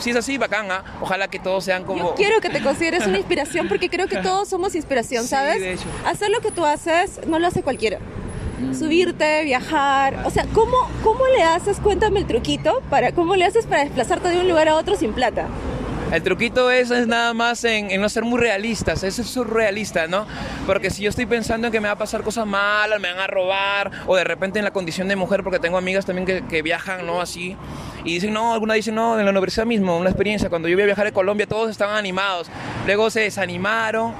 si 0.00 0.10
es 0.10 0.16
así, 0.16 0.38
bacán, 0.38 0.70
¿ah? 0.70 0.82
ojalá 1.02 1.28
que 1.28 1.38
todos 1.38 1.64
sean 1.64 1.84
como... 1.84 1.98
Yo 1.98 2.14
quiero 2.14 2.40
que 2.40 2.48
te 2.48 2.62
consideres 2.62 3.06
una 3.06 3.18
inspiración 3.18 3.68
porque 3.68 3.90
creo 3.90 4.06
que 4.08 4.16
todos 4.16 4.48
somos 4.48 4.74
inspiración, 4.74 5.24
¿sabes? 5.28 5.60
de 5.60 5.74
hecho. 5.74 5.84
Hacer 6.06 6.30
lo 6.30 6.40
que 6.40 6.50
tú 6.50 6.64
haces 6.64 7.20
no 7.26 7.38
lo 7.38 7.46
hace 7.46 7.62
cualquiera. 7.62 7.98
Subirte, 8.72 9.44
viajar, 9.44 10.22
o 10.24 10.30
sea, 10.30 10.46
¿cómo, 10.52 10.76
¿cómo 11.02 11.26
le 11.26 11.42
haces? 11.42 11.78
Cuéntame 11.78 12.20
el 12.20 12.26
truquito 12.26 12.82
para 12.88 13.12
cómo 13.12 13.36
le 13.36 13.44
haces 13.44 13.66
para 13.66 13.84
desplazarte 13.84 14.28
de 14.28 14.40
un 14.40 14.48
lugar 14.48 14.68
a 14.68 14.76
otro 14.76 14.96
sin 14.96 15.12
plata. 15.12 15.48
El 16.12 16.22
truquito 16.22 16.70
es, 16.70 16.90
es 16.90 17.06
nada 17.06 17.32
más 17.32 17.64
en, 17.64 17.98
no 17.98 18.06
ser 18.10 18.22
muy 18.22 18.38
realistas, 18.38 19.02
eso 19.02 19.22
es 19.22 19.28
surrealista, 19.28 20.08
¿no? 20.08 20.26
Porque 20.66 20.90
si 20.90 21.02
yo 21.02 21.08
estoy 21.08 21.24
pensando 21.24 21.68
en 21.68 21.72
que 21.72 21.80
me 21.80 21.88
va 21.88 21.94
a 21.94 21.98
pasar 21.98 22.22
cosas 22.22 22.46
malas, 22.46 23.00
me 23.00 23.10
van 23.10 23.18
a 23.18 23.26
robar, 23.26 23.90
o 24.06 24.14
de 24.14 24.22
repente 24.22 24.58
en 24.58 24.66
la 24.66 24.72
condición 24.72 25.08
de 25.08 25.16
mujer, 25.16 25.42
porque 25.42 25.58
tengo 25.58 25.78
amigas 25.78 26.04
también 26.04 26.46
que, 26.46 26.62
viajan, 26.62 27.06
¿no? 27.06 27.22
Así, 27.22 27.56
y 28.04 28.12
dicen, 28.12 28.34
no, 28.34 28.52
algunas 28.52 28.74
dicen, 28.74 28.94
no, 28.94 29.18
en 29.18 29.24
la 29.24 29.30
universidad 29.30 29.64
mismo, 29.64 29.96
una 29.96 30.10
experiencia, 30.10 30.50
cuando 30.50 30.68
yo 30.68 30.76
voy 30.76 30.82
a 30.82 30.86
viajar 30.86 31.06
a 31.06 31.12
Colombia 31.12 31.46
todos 31.46 31.70
estaban 31.70 31.96
animados, 31.96 32.50
luego 32.84 33.08
se 33.08 33.20
desanimaron 33.20 34.12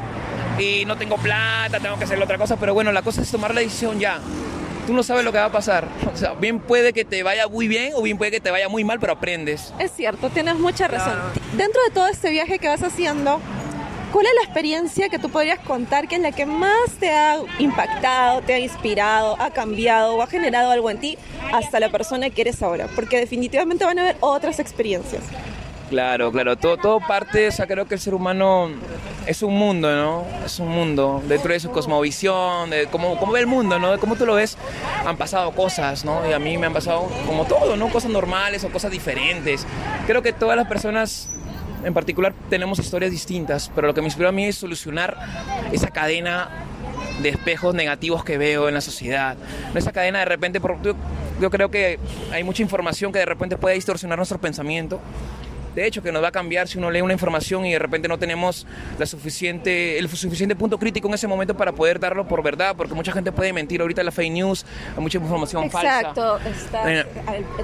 y 0.59 0.85
no 0.85 0.97
tengo 0.97 1.17
plata, 1.17 1.81
tengo 1.81 1.97
que 1.99 2.05
hacer 2.05 2.23
otra 2.23 2.39
cosa, 2.39 2.57
pero 2.57 2.75
bueno, 2.75 2.93
la 2.93 3.03
cosa 3.03 3.23
es 3.23 3.31
tomar 3.31 3.55
la 3.55 3.61
decisión 3.61 3.99
ya 3.99 4.21
tú 4.87 4.93
no 4.93 5.03
sabes 5.03 5.25
lo 5.25 5.33
que 5.33 5.39
va 5.39 5.47
a 5.47 5.53
pasar. 5.53 5.87
O 6.13 6.17
sea, 6.17 6.35
bien 6.35 6.61
puede 6.61 6.93
que 6.93 7.05
te 7.05 7.23
vaya 7.23 7.49
muy 7.49 7.69
bien 7.69 7.93
o 7.95 8.03
bien 8.03 8.19
puede 8.19 8.31
que 8.31 8.41
te 8.41 8.51
vaya 8.51 8.69
muy 8.69 8.85
mal, 8.85 9.01
pero 9.01 9.15
aprendes. 9.15 9.73
Es 9.79 9.93
cierto, 9.93 10.29
tienes 10.29 10.57
mucha 10.57 10.87
razón. 10.87 11.15
Dentro 11.57 11.81
de 11.89 11.91
todo 11.95 12.07
este 12.07 12.31
viaje 12.31 12.59
que 12.59 12.69
vas 12.69 12.83
haciendo, 12.83 13.41
¿cuál 14.13 14.27
es 14.27 14.33
la 14.35 14.43
experiencia 14.43 15.09
que 15.09 15.19
tú 15.19 15.31
podrías 15.31 15.59
contar 15.61 16.07
que 16.07 16.17
es 16.17 16.21
la 16.21 16.33
que 16.33 16.45
más 16.45 16.91
te 17.01 17.11
ha 17.11 17.39
impactado, 17.59 18.43
te 18.43 18.55
ha 18.55 18.59
inspirado, 18.59 19.41
ha 19.41 19.51
cambiado 19.51 20.17
o 20.17 20.23
ha 20.23 20.27
generado 20.27 20.71
algo 20.71 20.91
en 20.91 20.99
ti 20.99 21.19
hasta 21.53 21.81
la 21.81 21.89
persona 21.89 22.29
que 22.29 22.43
eres 22.43 22.63
ahora? 22.63 22.89
Porque 22.95 23.19
definitivamente 23.19 23.85
van 23.85 23.99
a 23.99 24.03
haber 24.03 24.17
otras 24.21 24.59
experiencias. 24.59 25.23
Claro, 25.89 26.31
claro, 26.31 26.57
todo, 26.57 26.77
todo 26.77 27.01
parte, 27.01 27.49
o 27.49 27.53
sea, 27.53 27.67
creo 27.67 27.87
que 27.87 27.95
el 27.95 28.01
ser 28.01 28.15
humano 28.15 28.71
es 29.27 29.43
un 29.43 29.55
mundo, 29.55 29.95
¿no? 29.95 30.27
Es 30.45 30.59
un 30.59 30.69
mundo, 30.69 31.23
dentro 31.27 31.53
de 31.53 31.61
su 31.61 31.71
cosmovisión, 31.71 32.71
de 32.71 32.87
cómo, 32.87 33.19
cómo 33.19 33.33
ve 33.33 33.41
el 33.41 33.47
mundo, 33.47 33.79
¿no? 33.79 33.93
De 33.93 33.99
cómo 33.99 34.17
tú 34.17 34.27
lo 34.27 34.35
ves, 34.35 34.57
han 35.07 35.17
pasado 35.17 35.53
cosas, 35.53 36.05
¿no? 36.05 36.29
Y 36.29 36.33
a 36.33 36.39
mí 36.39 36.59
me 36.59 36.67
han 36.67 36.73
pasado 36.73 37.09
como 37.27 37.45
todo, 37.45 37.77
¿no? 37.77 37.89
Cosas 37.89 38.11
normales 38.11 38.65
o 38.65 38.71
cosas 38.71 38.91
diferentes. 38.91 39.67
Creo 40.07 40.23
que 40.23 40.33
todas 40.33 40.57
las 40.57 40.67
personas 40.67 41.29
en 41.85 41.95
particular 41.95 42.35
tenemos 42.49 42.79
historias 42.79 43.11
distintas, 43.11 43.71
pero 43.75 43.89
lo 43.89 43.95
que 43.95 44.01
me 44.01 44.07
inspiró 44.07 44.29
a 44.29 44.33
mí 44.33 44.45
es 44.45 44.57
solucionar 44.57 45.17
esa 45.73 45.89
cadena 45.89 46.49
de 47.21 47.29
espejos 47.29 47.75
negativos 47.75 48.25
que 48.25 48.39
veo 48.39 48.69
en 48.69 48.75
la 48.75 48.81
sociedad. 48.81 49.37
Esa 49.75 49.93
cadena 49.93 50.21
de 50.21 50.25
repente, 50.25 50.61
yo, 50.83 50.95
yo 51.41 51.51
creo 51.51 51.71
que 51.71 51.99
hay 52.33 52.45
mucha 52.45 52.63
información 52.63 53.13
que 53.13 53.19
de 53.19 53.27
repente 53.27 53.57
puede 53.57 53.75
distorsionar 53.75 54.19
nuestro 54.19 54.41
pensamiento 54.41 55.01
de 55.75 55.87
hecho, 55.87 56.03
que 56.03 56.13
nos 56.13 56.23
va 56.23 56.29
a 56.29 56.33
cambiar 56.33 56.69
si 56.69 56.79
uno 56.79 56.91
lee 56.91 57.01
una 57.01 57.13
información 57.13 57.65
y 57.65 57.73
de 57.73 57.79
repente 57.79 58.09
no 58.09 58.19
tenemos 58.19 58.67
la 58.99 59.07
suficiente, 59.07 59.99
el 59.99 60.09
suficiente 60.09 60.55
punto 60.57 60.79
crítico 60.79 61.09
en 61.09 61.15
ese 61.15 61.27
momento 61.27 61.57
para 61.57 61.73
poder 61.73 61.99
darlo 61.99 62.27
por 62.29 62.43
verdad, 62.43 62.75
porque 62.77 62.95
mucha 62.95 63.13
gente 63.13 63.33
puede 63.33 63.53
mentir. 63.53 63.81
Ahorita 63.81 64.03
la 64.03 64.11
fake 64.11 64.33
news, 64.33 64.67
hay 64.97 65.03
mucha 65.03 65.19
información 65.19 65.71
falsa. 65.71 66.01
Exacto, 66.01 66.39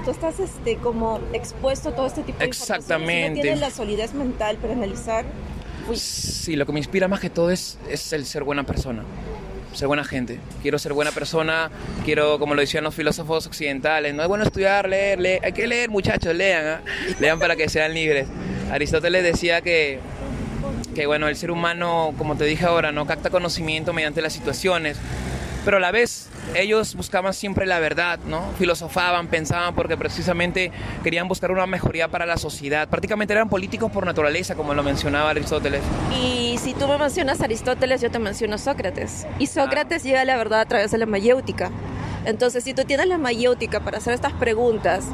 tú 0.04 0.10
estás 0.10 0.40
este, 0.40 0.76
como 0.76 1.20
expuesto 1.32 1.90
a 1.90 1.94
todo 1.94 2.06
este 2.06 2.22
tipo 2.22 2.38
de 2.38 2.46
Exactamente. 2.46 3.36
no 3.36 3.42
tienes 3.42 3.60
la 3.60 3.70
solidez 3.70 4.14
mental 4.14 4.56
para 4.56 4.72
analizar. 4.72 5.24
Sí, 5.94 6.56
lo 6.56 6.66
que 6.66 6.72
me 6.72 6.80
inspira 6.80 7.08
más 7.08 7.20
que 7.20 7.30
todo 7.30 7.50
es, 7.50 7.78
es 7.88 8.12
el 8.12 8.26
ser 8.26 8.44
buena 8.44 8.64
persona 8.64 9.04
ser 9.78 9.88
buena 9.88 10.04
gente, 10.04 10.40
quiero 10.60 10.78
ser 10.78 10.92
buena 10.92 11.12
persona, 11.12 11.70
quiero, 12.04 12.38
como 12.38 12.54
lo 12.54 12.60
decían 12.60 12.84
los 12.84 12.94
filósofos 12.94 13.46
occidentales, 13.46 14.14
no 14.14 14.22
es 14.22 14.28
bueno 14.28 14.44
estudiar, 14.44 14.88
leer, 14.88 15.20
leer 15.20 15.40
hay 15.44 15.52
que 15.52 15.66
leer 15.66 15.88
muchachos, 15.88 16.34
lean, 16.34 16.66
¿ah? 16.66 16.80
lean 17.20 17.38
para 17.38 17.56
que 17.56 17.68
sean 17.68 17.94
libres. 17.94 18.26
Aristóteles 18.70 19.22
decía 19.22 19.60
que, 19.62 20.00
que, 20.94 21.06
bueno, 21.06 21.28
el 21.28 21.36
ser 21.36 21.50
humano, 21.50 22.12
como 22.18 22.36
te 22.36 22.44
dije 22.44 22.66
ahora, 22.66 22.92
no 22.92 23.06
capta 23.06 23.30
conocimiento 23.30 23.92
mediante 23.92 24.20
las 24.20 24.32
situaciones, 24.32 24.98
pero 25.68 25.76
a 25.76 25.80
la 25.80 25.90
vez 25.90 26.30
ellos 26.54 26.94
buscaban 26.94 27.34
siempre 27.34 27.66
la 27.66 27.78
verdad, 27.78 28.18
¿no? 28.26 28.42
Filosofaban, 28.58 29.26
pensaban 29.26 29.74
porque 29.74 29.98
precisamente 29.98 30.72
querían 31.04 31.28
buscar 31.28 31.50
una 31.50 31.66
mejoría 31.66 32.08
para 32.08 32.24
la 32.24 32.38
sociedad. 32.38 32.88
Prácticamente 32.88 33.34
eran 33.34 33.50
políticos 33.50 33.92
por 33.92 34.06
naturaleza, 34.06 34.54
como 34.54 34.72
lo 34.72 34.82
mencionaba 34.82 35.28
Aristóteles. 35.28 35.82
Y 36.18 36.56
si 36.56 36.72
tú 36.72 36.88
me 36.88 36.96
mencionas 36.96 37.42
Aristóteles, 37.42 38.00
yo 38.00 38.10
te 38.10 38.18
menciono 38.18 38.56
Sócrates. 38.56 39.26
Y 39.38 39.46
Sócrates 39.46 40.04
llega 40.04 40.22
a 40.22 40.24
la 40.24 40.38
verdad 40.38 40.60
a 40.60 40.64
través 40.64 40.90
de 40.90 40.96
la 40.96 41.04
mayéutica. 41.04 41.70
Entonces, 42.24 42.64
si 42.64 42.72
tú 42.72 42.84
tienes 42.84 43.06
la 43.06 43.18
mayéutica 43.18 43.80
para 43.80 43.98
hacer 43.98 44.14
estas 44.14 44.32
preguntas 44.32 45.04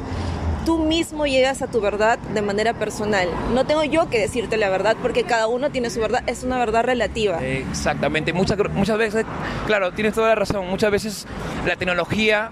tú 0.65 0.79
mismo 0.79 1.27
llegas 1.27 1.61
a 1.61 1.67
tu 1.67 1.79
verdad 1.79 2.17
de 2.17 2.41
manera 2.41 2.73
personal. 2.73 3.29
No 3.53 3.65
tengo 3.65 3.83
yo 3.83 4.09
que 4.09 4.19
decirte 4.19 4.57
la 4.57 4.69
verdad 4.69 4.97
porque 5.01 5.23
cada 5.23 5.47
uno 5.47 5.69
tiene 5.69 5.89
su 5.89 5.99
verdad, 5.99 6.23
es 6.27 6.43
una 6.43 6.57
verdad 6.57 6.83
relativa. 6.83 7.43
Exactamente, 7.45 8.33
muchas, 8.33 8.57
muchas 8.73 8.97
veces, 8.97 9.25
claro, 9.67 9.91
tienes 9.91 10.13
toda 10.13 10.29
la 10.29 10.35
razón, 10.35 10.67
muchas 10.67 10.91
veces 10.91 11.27
la 11.65 11.75
tecnología, 11.75 12.49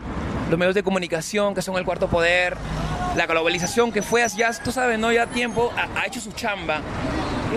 los 0.49 0.59
medios 0.59 0.75
de 0.75 0.83
comunicación 0.83 1.55
que 1.55 1.61
son 1.61 1.75
el 1.77 1.85
cuarto 1.85 2.07
poder, 2.07 2.55
la 3.17 3.25
globalización 3.25 3.91
que 3.91 4.01
fue 4.01 4.25
ya, 4.37 4.51
tú 4.63 4.71
sabes, 4.71 4.99
no 4.99 5.11
ya 5.11 5.27
tiempo, 5.27 5.71
ha 5.75 6.05
hecho 6.05 6.21
su 6.21 6.31
chamba 6.31 6.81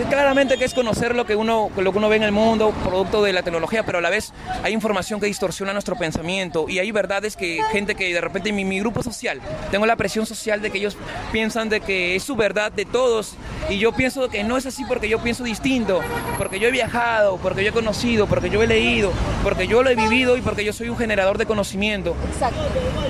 claramente 0.05 0.57
que 0.57 0.65
es 0.65 0.73
conocer 0.73 1.15
lo 1.15 1.25
que, 1.25 1.35
uno, 1.35 1.69
lo 1.75 1.91
que 1.91 1.97
uno 1.97 2.09
ve 2.09 2.17
en 2.17 2.23
el 2.23 2.31
mundo, 2.31 2.73
producto 2.83 3.23
de 3.23 3.33
la 3.33 3.41
tecnología, 3.43 3.83
pero 3.83 3.97
a 3.97 4.01
la 4.01 4.09
vez 4.09 4.33
hay 4.63 4.73
información 4.73 5.19
que 5.19 5.25
distorsiona 5.25 5.73
nuestro 5.73 5.95
pensamiento 5.95 6.67
y 6.69 6.79
hay 6.79 6.91
verdades 6.91 7.35
que 7.35 7.61
gente 7.71 7.95
que 7.95 8.13
de 8.13 8.21
repente 8.21 8.49
en 8.49 8.55
mi, 8.55 8.79
grupo 8.79 9.01
social, 9.01 9.41
tengo 9.71 9.85
la 9.85 9.95
presión 9.95 10.25
social 10.25 10.61
de 10.61 10.69
que 10.71 10.77
ellos 10.77 10.97
piensan 11.31 11.69
de 11.69 11.81
que 11.81 12.15
es 12.15 12.23
su 12.23 12.35
verdad 12.35 12.71
de 12.71 12.85
todos 12.85 13.33
y 13.69 13.79
yo 13.79 13.91
pienso 13.91 14.29
que 14.29 14.43
no 14.43 14.57
es 14.57 14.65
así 14.65 14.85
porque 14.85 15.09
yo 15.09 15.19
pienso 15.19 15.43
distinto, 15.43 16.01
porque 16.37 16.59
yo 16.59 16.67
he 16.67 16.71
viajado, 16.71 17.37
porque 17.37 17.63
yo 17.63 17.69
he 17.69 17.73
conocido, 17.73 18.27
porque 18.27 18.49
yo 18.49 18.63
he 18.63 18.67
leído, 18.67 19.11
porque 19.43 19.67
yo 19.67 19.83
lo 19.83 19.89
he 19.89 19.95
vivido 19.95 20.37
y 20.37 20.41
porque 20.41 20.63
yo 20.63 20.73
soy 20.73 20.89
un 20.89 20.97
generador 20.97 21.37
de 21.37 21.45
conocimiento. 21.45 22.15
Exacto. 22.31 22.61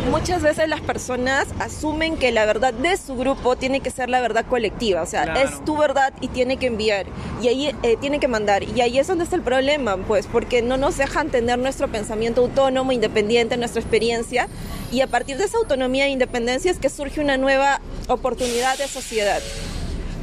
Muchas 0.09 0.41
veces 0.41 0.67
las 0.67 0.81
personas 0.81 1.47
asumen 1.59 2.17
que 2.17 2.31
la 2.31 2.45
verdad 2.45 2.73
de 2.73 2.97
su 2.97 3.15
grupo 3.15 3.55
tiene 3.55 3.81
que 3.81 3.91
ser 3.91 4.09
la 4.09 4.19
verdad 4.19 4.45
colectiva, 4.45 5.01
o 5.01 5.05
sea, 5.05 5.23
es 5.41 5.63
tu 5.65 5.77
verdad 5.77 6.13
y 6.21 6.27
tiene 6.29 6.57
que 6.57 6.67
enviar 6.67 7.05
y 7.41 7.47
ahí 7.47 7.75
eh, 7.83 7.97
tienen 7.99 8.19
que 8.19 8.27
mandar 8.27 8.63
y 8.63 8.81
ahí 8.81 8.97
es 8.97 9.07
donde 9.07 9.23
está 9.23 9.35
el 9.35 9.41
problema 9.41 9.97
pues 9.97 10.27
porque 10.27 10.61
no 10.61 10.77
nos 10.77 10.97
dejan 10.97 11.29
tener 11.29 11.59
nuestro 11.59 11.87
pensamiento 11.87 12.41
autónomo 12.41 12.91
independiente 12.91 13.57
nuestra 13.57 13.81
experiencia 13.81 14.47
y 14.91 15.01
a 15.01 15.07
partir 15.07 15.37
de 15.37 15.45
esa 15.45 15.57
autonomía 15.57 16.07
e 16.07 16.09
independencia 16.09 16.71
es 16.71 16.79
que 16.79 16.89
surge 16.89 17.21
una 17.21 17.37
nueva 17.37 17.81
oportunidad 18.07 18.77
de 18.77 18.87
sociedad 18.87 19.41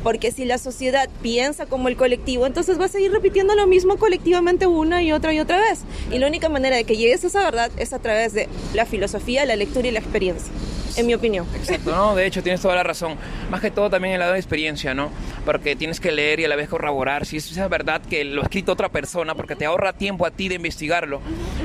porque 0.04 0.30
si 0.30 0.44
la 0.44 0.58
sociedad 0.58 1.08
piensa 1.22 1.66
como 1.66 1.88
el 1.88 1.96
colectivo, 1.96 2.46
entonces 2.46 2.78
va 2.78 2.84
a 2.84 2.88
seguir 2.88 3.10
repitiendo 3.10 3.56
lo 3.56 3.66
mismo 3.66 3.96
colectivamente 3.96 4.66
una 4.66 5.02
y 5.02 5.10
otra 5.10 5.32
y 5.32 5.40
otra 5.40 5.58
vez. 5.58 5.80
Y 6.12 6.18
la 6.18 6.28
única 6.28 6.48
manera 6.48 6.76
de 6.76 6.84
que 6.84 6.96
llegues 6.96 7.24
a 7.24 7.26
esa 7.26 7.42
verdad 7.42 7.72
es 7.78 7.92
a 7.92 7.98
través 7.98 8.34
de 8.34 8.48
la 8.74 8.84
filosofía, 8.84 9.46
la 9.46 9.56
lectura 9.56 9.88
y 9.88 9.90
la 9.90 10.00
experiencia 10.00 10.52
en 10.96 11.06
mi 11.06 11.14
opinión. 11.14 11.46
Exacto, 11.54 11.90
¿no? 11.90 12.14
De 12.14 12.26
hecho, 12.26 12.42
tienes 12.42 12.60
toda 12.60 12.74
la 12.74 12.82
razón. 12.82 13.16
Más 13.50 13.60
que 13.60 13.70
todo 13.70 13.90
también 13.90 14.14
el 14.14 14.20
lado 14.20 14.32
de 14.32 14.38
experiencia, 14.38 14.94
¿no? 14.94 15.10
Porque 15.44 15.76
tienes 15.76 16.00
que 16.00 16.12
leer 16.12 16.40
y 16.40 16.44
a 16.44 16.48
la 16.48 16.56
vez 16.56 16.68
corroborar 16.68 17.26
si 17.26 17.36
es 17.36 17.68
verdad 17.68 18.00
que 18.02 18.24
lo 18.24 18.40
ha 18.42 18.44
escrito 18.44 18.72
otra 18.72 18.88
persona, 18.88 19.34
porque 19.34 19.56
te 19.56 19.64
ahorra 19.64 19.92
tiempo 19.92 20.26
a 20.26 20.30
ti 20.30 20.48
de 20.48 20.56
investigarlo. 20.56 21.20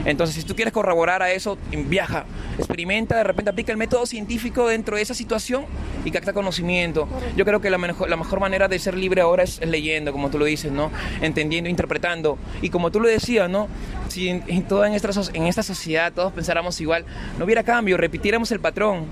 Entonces, 0.06 0.36
si 0.36 0.44
tú 0.44 0.56
quieres 0.56 0.74
corroborar 0.74 1.22
a 1.22 1.32
eso, 1.32 1.58
viaja, 1.72 2.26
experimenta, 2.58 3.18
de 3.18 3.24
repente 3.24 3.52
aplica 3.52 3.72
el 3.72 3.78
método 3.78 4.06
científico 4.06 4.68
dentro 4.68 4.96
de 4.96 5.02
esa 5.02 5.14
situación 5.14 5.66
y 6.06 6.12
capta 6.12 6.34
conocimiento. 6.34 7.08
Yo 7.36 7.46
creo 7.46 7.62
que 7.62 7.70
la 7.70 7.78
mejor, 7.78 8.10
la 8.10 8.18
mejor 8.18 8.40
manera 8.40 8.68
de 8.68 8.80
ser 8.80 8.96
libre 8.96 9.22
ahora 9.22 9.44
es 9.44 9.60
leyendo, 9.66 10.12
como 10.12 10.30
tú 10.30 10.40
lo 10.40 10.46
dices, 10.46 10.72
¿no? 10.72 10.92
Entendiendo, 11.22 11.70
interpretando. 11.70 12.38
Y 12.62 12.70
como 12.70 12.92
tú 12.92 13.00
lo 13.00 13.08
decías, 13.08 13.50
¿no? 13.50 13.68
Si 14.10 14.30
en, 14.30 14.44
en 14.48 14.64
toda 14.64 14.88
en 14.88 14.94
esta, 14.94 15.10
en 15.34 15.46
esta 15.48 15.64
sociedad 15.64 16.12
todos 16.14 16.34
pensáramos 16.34 16.80
igual, 16.82 17.06
no 17.38 17.46
hubiera 17.46 17.64
cambio, 17.64 17.98
repitiéramos 17.98 18.52
el 18.52 18.60
patrón 18.60 19.08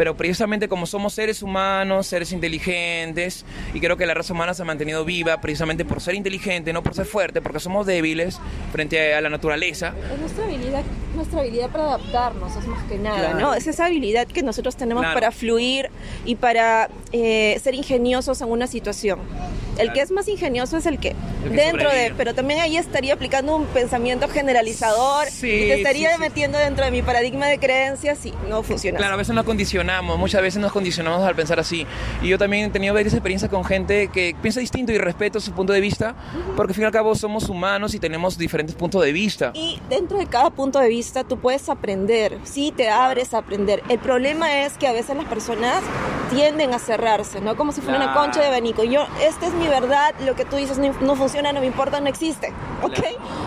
pero 0.00 0.16
precisamente 0.16 0.66
como 0.66 0.86
somos 0.86 1.12
seres 1.12 1.42
humanos, 1.42 2.06
seres 2.06 2.32
inteligentes, 2.32 3.44
y 3.74 3.80
creo 3.80 3.98
que 3.98 4.06
la 4.06 4.14
raza 4.14 4.32
humana 4.32 4.54
se 4.54 4.62
ha 4.62 4.64
mantenido 4.64 5.04
viva 5.04 5.38
precisamente 5.42 5.84
por 5.84 6.00
ser 6.00 6.14
inteligente, 6.14 6.72
no 6.72 6.82
por 6.82 6.94
ser 6.94 7.04
fuerte, 7.04 7.42
porque 7.42 7.60
somos 7.60 7.84
débiles 7.84 8.40
frente 8.72 9.12
a 9.12 9.20
la 9.20 9.28
naturaleza. 9.28 9.92
Es 10.10 10.18
nuestra 10.18 10.44
habilidad, 10.44 10.84
nuestra 11.14 11.40
habilidad 11.40 11.68
para 11.68 11.84
adaptarnos, 11.84 12.56
es 12.56 12.66
más 12.66 12.82
que 12.84 12.96
nada, 12.96 13.34
¿no? 13.34 13.52
Es 13.52 13.66
esa 13.66 13.84
habilidad 13.84 14.26
que 14.26 14.42
nosotros 14.42 14.74
tenemos 14.74 15.04
para 15.04 15.32
fluir 15.32 15.90
y 16.24 16.36
para 16.36 16.88
eh, 17.12 17.60
ser 17.62 17.74
ingeniosos 17.74 18.40
en 18.40 18.48
una 18.48 18.66
situación. 18.68 19.20
El 19.80 19.92
que 19.92 20.00
es 20.00 20.10
más 20.10 20.28
ingenioso 20.28 20.76
es 20.76 20.86
el 20.86 20.98
que, 20.98 21.14
dentro 21.50 21.90
de, 21.90 22.12
pero 22.16 22.34
también 22.34 22.60
ahí 22.60 22.76
estaría 22.76 23.14
aplicando 23.14 23.56
un 23.56 23.66
pensamiento 23.66 24.28
generalizador 24.28 25.28
y 25.28 25.40
te 25.40 25.74
estaría 25.74 26.16
metiendo 26.18 26.58
dentro 26.58 26.84
de 26.84 26.90
mi 26.90 27.02
paradigma 27.02 27.46
de 27.46 27.58
creencias 27.58 28.24
y 28.26 28.34
no 28.48 28.62
funciona. 28.62 28.98
Claro, 28.98 29.14
a 29.14 29.16
veces 29.16 29.34
nos 29.34 29.44
condicionamos, 29.44 30.18
muchas 30.18 30.42
veces 30.42 30.60
nos 30.60 30.72
condicionamos 30.72 31.22
al 31.26 31.34
pensar 31.34 31.58
así. 31.58 31.86
Y 32.22 32.28
yo 32.28 32.38
también 32.38 32.66
he 32.66 32.70
tenido 32.70 32.94
varias 32.94 33.14
experiencias 33.14 33.50
con 33.50 33.64
gente 33.64 34.08
que 34.08 34.36
piensa 34.40 34.60
distinto 34.60 34.92
y 34.92 34.98
respeto 34.98 35.40
su 35.40 35.52
punto 35.52 35.72
de 35.72 35.80
vista, 35.80 36.14
porque 36.56 36.72
al 36.72 36.74
fin 36.74 36.82
y 36.82 36.86
al 36.86 36.92
cabo 36.92 37.14
somos 37.14 37.48
humanos 37.48 37.94
y 37.94 37.98
tenemos 37.98 38.36
diferentes 38.36 38.74
puntos 38.74 39.02
de 39.02 39.12
vista. 39.12 39.52
Y 39.54 39.80
dentro 39.88 40.18
de 40.18 40.26
cada 40.26 40.50
punto 40.50 40.78
de 40.78 40.88
vista 40.88 41.24
tú 41.24 41.38
puedes 41.38 41.68
aprender, 41.68 42.38
sí, 42.44 42.72
te 42.76 42.90
abres 42.90 43.34
a 43.34 43.38
aprender. 43.38 43.82
El 43.88 43.98
problema 43.98 44.62
es 44.64 44.74
que 44.74 44.86
a 44.86 44.92
veces 44.92 45.16
las 45.16 45.26
personas 45.26 45.82
tienden 46.30 46.74
a 46.74 46.78
cerrarse, 46.78 47.40
¿no? 47.40 47.56
Como 47.56 47.72
si 47.72 47.80
fuera 47.80 47.98
una 47.98 48.14
concha 48.14 48.40
de 48.40 48.46
abanico. 48.46 48.84
Yo, 48.84 49.06
esta 49.20 49.46
es 49.46 49.54
mi 49.54 49.66
verdad, 49.70 50.14
lo 50.24 50.34
que 50.34 50.44
tú 50.44 50.56
dices 50.56 50.78
no, 50.78 50.92
no 51.00 51.16
funciona, 51.16 51.52
no 51.52 51.60
me 51.60 51.66
importa, 51.66 52.00
no 52.00 52.08
existe, 52.08 52.52
¿ok? 52.82 52.98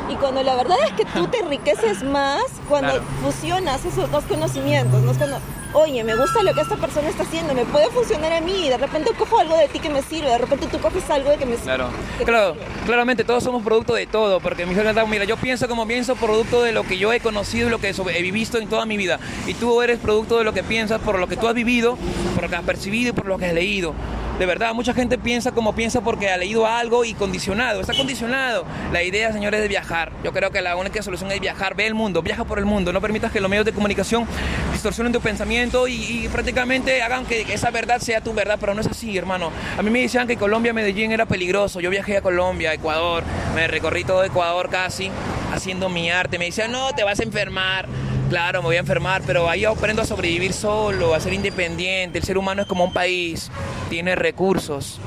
Y 0.09 0.15
cuando 0.15 0.41
la 0.43 0.55
verdad 0.55 0.77
es 0.87 0.93
que 0.93 1.05
tú 1.05 1.27
te 1.27 1.39
enriqueces 1.43 2.03
más 2.03 2.41
cuando 2.69 2.93
Claro. 2.93 3.05
fusionas 3.21 3.85
esos 3.85 4.09
dos 4.11 4.23
conocimientos, 4.25 5.01
¿no? 5.01 5.11
Es 5.11 5.17
cuando, 5.17 5.37
oye, 5.73 6.03
me 6.03 6.15
gusta 6.15 6.43
lo 6.43 6.53
que 6.53 6.61
esta 6.61 6.75
persona 6.75 7.09
está 7.09 7.23
haciendo, 7.23 7.53
me 7.53 7.65
puede 7.65 7.89
funcionar 7.89 8.31
a 8.33 8.41
mí, 8.41 8.69
de 8.69 8.77
repente 8.77 9.11
cojo 9.17 9.39
algo 9.39 9.57
de 9.57 9.67
ti 9.67 9.79
que 9.79 9.89
me 9.89 10.01
sirve, 10.01 10.29
de 10.29 10.37
repente 10.37 10.67
tú 10.67 10.79
coges 10.79 11.09
algo 11.09 11.29
de 11.29 11.37
que 11.37 11.45
me 11.45 11.55
sirve. 11.55 11.65
Claro, 11.75 11.89
te 12.17 12.25
claro, 12.25 12.53
sirve. 12.53 12.65
claramente 12.85 13.23
todos 13.23 13.43
somos 13.43 13.63
producto 13.63 13.93
de 13.93 14.05
todo, 14.07 14.39
porque 14.39 14.65
mi 14.65 14.75
jefe 14.75 14.93
mira, 15.07 15.25
yo 15.25 15.37
pienso 15.37 15.67
como 15.67 15.87
pienso 15.87 16.15
producto 16.15 16.61
de 16.63 16.71
lo 16.71 16.83
que 16.83 16.97
yo 16.97 17.11
he 17.13 17.19
conocido 17.19 17.67
y 17.67 17.71
lo 17.71 17.79
que 17.79 17.89
he 17.89 18.21
vivido 18.21 18.59
en 18.59 18.67
toda 18.67 18.85
mi 18.85 18.97
vida. 18.97 19.19
Y 19.47 19.53
tú 19.53 19.81
eres 19.81 19.99
producto 19.99 20.37
de 20.37 20.43
lo 20.43 20.53
que 20.53 20.63
piensas 20.63 20.99
por 21.01 21.17
lo 21.19 21.27
que 21.27 21.37
tú 21.37 21.47
has 21.47 21.53
vivido, 21.53 21.97
por 22.35 22.43
lo 22.43 22.49
que 22.49 22.55
has 22.55 22.63
percibido 22.63 23.09
y 23.09 23.13
por 23.13 23.25
lo 23.25 23.37
que 23.37 23.45
has 23.47 23.53
leído. 23.53 23.93
De 24.39 24.47
verdad, 24.47 24.73
mucha 24.73 24.93
gente 24.93 25.17
piensa 25.19 25.51
como 25.51 25.75
piensa 25.75 26.01
porque 26.01 26.29
ha 26.29 26.37
leído 26.37 26.65
algo 26.65 27.05
y 27.05 27.13
condicionado, 27.13 27.81
está 27.81 27.93
condicionado. 27.93 28.65
La 28.91 29.03
idea, 29.03 29.31
señores, 29.31 29.59
es 29.59 29.61
de 29.63 29.67
viajar. 29.67 30.11
Yo 30.23 30.33
creo 30.33 30.49
que 30.49 30.61
la 30.61 30.75
única 30.75 31.03
solución 31.03 31.31
es 31.31 31.39
viajar, 31.39 31.75
ve 31.75 31.85
el 31.85 31.93
mundo, 31.93 32.23
viaja 32.23 32.43
por 32.43 32.57
el 32.57 32.65
mundo. 32.65 32.91
No 32.91 32.99
permitas 32.99 33.31
que 33.31 33.39
los 33.39 33.49
medios 33.49 33.65
de 33.65 33.73
comunicación 33.73 34.25
distorsionen 34.71 35.13
tu 35.13 35.21
pensamiento 35.21 35.87
y, 35.87 35.93
y 35.93 36.29
prácticamente 36.29 37.03
hagan 37.03 37.25
que 37.25 37.41
esa 37.53 37.69
verdad 37.69 37.99
sea 37.99 38.21
tu 38.21 38.33
verdad, 38.33 38.57
pero 38.59 38.73
no 38.73 38.81
es 38.81 38.87
así, 38.87 39.15
hermano. 39.15 39.51
A 39.77 39.83
mí 39.83 39.91
me 39.91 40.01
decían 40.01 40.27
que 40.27 40.35
Colombia, 40.35 40.73
Medellín 40.73 41.11
era 41.11 41.27
peligroso. 41.27 41.79
Yo 41.79 41.91
viajé 41.91 42.17
a 42.17 42.21
Colombia, 42.21 42.73
Ecuador, 42.73 43.23
me 43.53 43.67
recorrí 43.67 44.03
todo 44.03 44.23
Ecuador 44.23 44.69
casi 44.69 45.11
haciendo 45.53 45.89
mi 45.89 46.09
arte. 46.09 46.39
Me 46.39 46.45
decían, 46.45 46.71
no, 46.71 46.91
te 46.93 47.03
vas 47.03 47.19
a 47.19 47.23
enfermar. 47.23 47.87
Claro, 48.29 48.61
me 48.61 48.67
voy 48.67 48.77
a 48.77 48.79
enfermar, 48.79 49.21
pero 49.25 49.49
ahí 49.49 49.65
aprendo 49.65 50.01
a 50.01 50.05
sobrevivir 50.05 50.53
solo, 50.53 51.13
a 51.13 51.19
ser 51.19 51.33
independiente. 51.33 52.17
El 52.17 52.23
ser 52.23 52.37
humano 52.37 52.63
es 52.63 52.67
como 52.67 52.83
un 52.83 52.93
país, 52.93 53.51
tiene 53.89 54.15
recursos. 54.15 54.99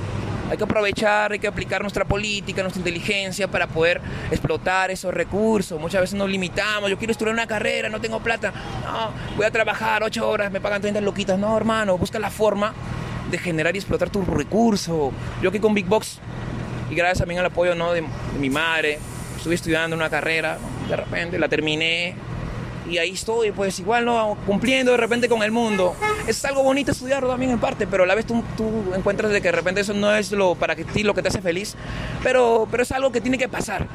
Hay 0.49 0.57
que 0.57 0.63
aprovechar, 0.63 1.33
hay 1.33 1.41
que 1.41 1.49
aplicar 1.49 1.83
nuestra 1.83 2.05
política, 2.05 2.63
nuestra 2.63 2.79
inteligencia 2.79 3.49
para 3.49 3.67
poder 3.67 4.01
explotar 4.31 4.93
esos 4.93 5.13
recursos. 5.13 5.81
Muchas 5.81 6.03
veces 6.03 6.17
nos 6.17 6.31
limitamos. 6.31 6.89
Yo 6.89 6.99
quiero 6.99 7.11
estudiar 7.11 7.35
una 7.35 7.49
carrera, 7.49 7.89
no 7.89 8.01
tengo 8.01 8.21
plata. 8.21 8.53
No, 8.85 9.11
voy 9.37 9.45
a 9.45 9.51
trabajar 9.51 10.05
ocho 10.05 10.29
horas, 10.29 10.53
me 10.53 10.61
pagan 10.61 10.81
30 10.81 11.01
loquitas. 11.01 11.37
No, 11.37 11.57
hermano, 11.57 11.99
busca 11.99 12.21
la 12.21 12.31
forma 12.31 12.75
de 13.29 13.39
generar 13.39 13.75
y 13.75 13.79
explotar 13.79 14.09
tu 14.09 14.25
recurso. 14.25 15.11
Yo 15.43 15.49
aquí 15.49 15.59
con 15.59 15.75
Big 15.75 15.87
Box, 15.87 16.21
y 16.91 16.95
gracias 16.95 17.19
también 17.19 17.41
al 17.41 17.47
apoyo 17.47 17.75
¿no? 17.75 17.93
de, 17.93 18.03
de 18.03 18.39
mi 18.39 18.51
madre, 18.51 19.01
estuve 19.37 19.57
estudiando 19.57 19.97
una 19.97 20.11
carrera, 20.11 20.59
de 20.89 20.95
repente 20.95 21.41
la 21.41 21.49
terminé. 21.49 22.15
Y 22.91 22.99
ahí 22.99 23.11
estoy, 23.11 23.51
pues 23.53 23.79
igual, 23.81 24.05
¿no? 24.05 24.37
Cumpliendo 24.47 24.93
de 24.93 24.97
repente 24.99 25.29
con 25.29 25.43
el 25.43 25.51
mundo. 25.51 25.95
Es 26.27 26.45
algo 26.45 26.63
bonito 26.63 26.93
estudiarlo 26.93 27.29
también 27.29 27.51
en 27.51 27.59
parte, 27.59 27.87
pero 27.87 28.05
a 28.05 28.07
la 28.07 28.15
vez 28.15 28.27
tú, 28.27 28.43
tú 28.57 28.71
encuentras 28.95 29.33
de 29.33 29.41
que 29.43 29.49
de 29.49 29.53
repente 29.53 29.81
eso 29.81 29.93
no 29.95 30.15
es 30.15 30.31
lo 30.33 30.55
para 30.55 30.77
ti 30.77 31.03
lo 31.03 31.15
que 31.15 31.23
te 31.23 31.29
hace 31.29 31.43
feliz, 31.43 31.75
pero, 32.23 32.69
pero 32.71 32.83
es 32.83 32.93
algo 32.93 33.11
que 33.11 33.21
tiene 33.21 33.39
que 33.39 33.49
pasar. 33.49 33.87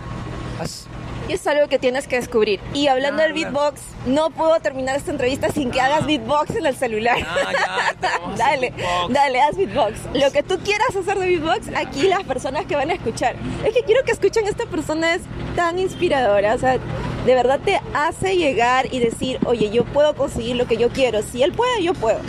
As- 0.59 0.87
Y 1.29 1.33
es 1.33 1.47
algo 1.47 1.67
que 1.69 1.79
tienes 1.79 2.07
que 2.07 2.17
descubrir. 2.17 2.59
Y 2.73 2.87
hablando 2.87 3.19
Claro, 3.23 3.33
del 3.33 3.43
beatbox, 3.43 3.79
no 4.07 4.29
puedo 4.31 4.59
terminar 4.59 4.97
esta 4.97 5.11
entrevista 5.11 5.49
sin 5.49 5.71
que 5.71 5.79
hagas 5.79 6.05
beatbox 6.05 6.49
en 6.55 6.65
el 6.65 6.75
celular. 6.75 7.17
Ah, 7.25 7.93
ya, 8.01 8.17
dale, 8.37 8.71
beatbox. 8.71 9.13
dale, 9.13 9.41
haz 9.41 9.55
beatbox. 9.55 9.93
Lo 10.13 10.31
que 10.31 10.43
tú 10.43 10.59
quieras 10.59 10.93
hacer 10.95 11.17
de 11.17 11.27
beatbox, 11.27 11.69
aquí 11.75 12.07
las 12.09 12.23
personas 12.23 12.65
que 12.65 12.75
van 12.75 12.89
a 12.89 12.93
escuchar. 12.95 13.35
Es 13.63 13.73
que 13.73 13.83
quiero 13.83 14.03
que 14.03 14.11
escuchen, 14.11 14.45
esta 14.47 14.65
persona 14.65 15.13
es 15.15 15.21
tan 15.55 15.79
inspiradora. 15.79 16.55
O 16.55 16.57
sea, 16.57 16.77
de 17.25 17.35
verdad 17.35 17.59
te 17.63 17.79
hace 17.93 18.35
llegar 18.35 18.87
y 18.91 18.99
decir, 18.99 19.39
oye, 19.45 19.69
yo 19.69 19.83
puedo 19.85 20.15
conseguir 20.15 20.55
lo 20.55 20.65
que 20.67 20.77
yo 20.77 20.89
quiero. 20.89 21.21
Si 21.21 21.43
él 21.43 21.51
puede, 21.53 21.83
yo 21.83 21.93
puedo. 21.93 22.19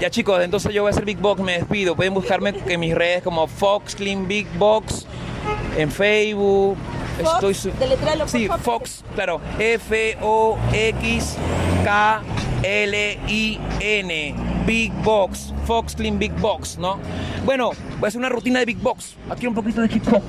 Ya 0.00 0.10
chicos, 0.10 0.40
entonces 0.42 0.72
yo 0.72 0.82
voy 0.82 0.90
a 0.90 0.92
hacer 0.92 1.04
Big 1.04 1.18
Box, 1.18 1.40
me 1.42 1.54
despido. 1.58 1.96
Pueden 1.96 2.14
buscarme 2.14 2.54
en 2.66 2.78
mis 2.80 2.94
redes 2.94 3.22
como 3.22 3.48
Fox 3.48 3.96
Clean 3.96 4.28
Big 4.28 4.46
Box, 4.56 5.06
en 5.76 5.90
Facebook. 5.90 6.76
Fox, 7.20 7.34
Estoy 7.34 7.54
su- 7.54 7.72
deletréalo, 7.80 8.20
por 8.26 8.28
Sí. 8.30 8.48
Fox, 8.62 9.04
claro. 9.16 9.40
F-O-X-K-L-I-N. 13.18 14.34
Big 14.66 14.92
Box. 15.02 15.52
Fox 15.66 15.94
Clean 15.96 16.18
Big 16.18 16.32
Box, 16.40 16.78
¿no? 16.78 16.98
Bueno, 17.44 17.70
voy 17.98 18.06
a 18.06 18.08
hacer 18.08 18.18
una 18.18 18.28
rutina 18.28 18.58
de 18.60 18.66
Big 18.66 18.78
Box. 18.78 19.14
Aquí 19.30 19.46
un 19.46 19.54
poquito 19.54 19.80
de 19.80 19.92
hip 19.94 20.04
hop. 20.12 20.22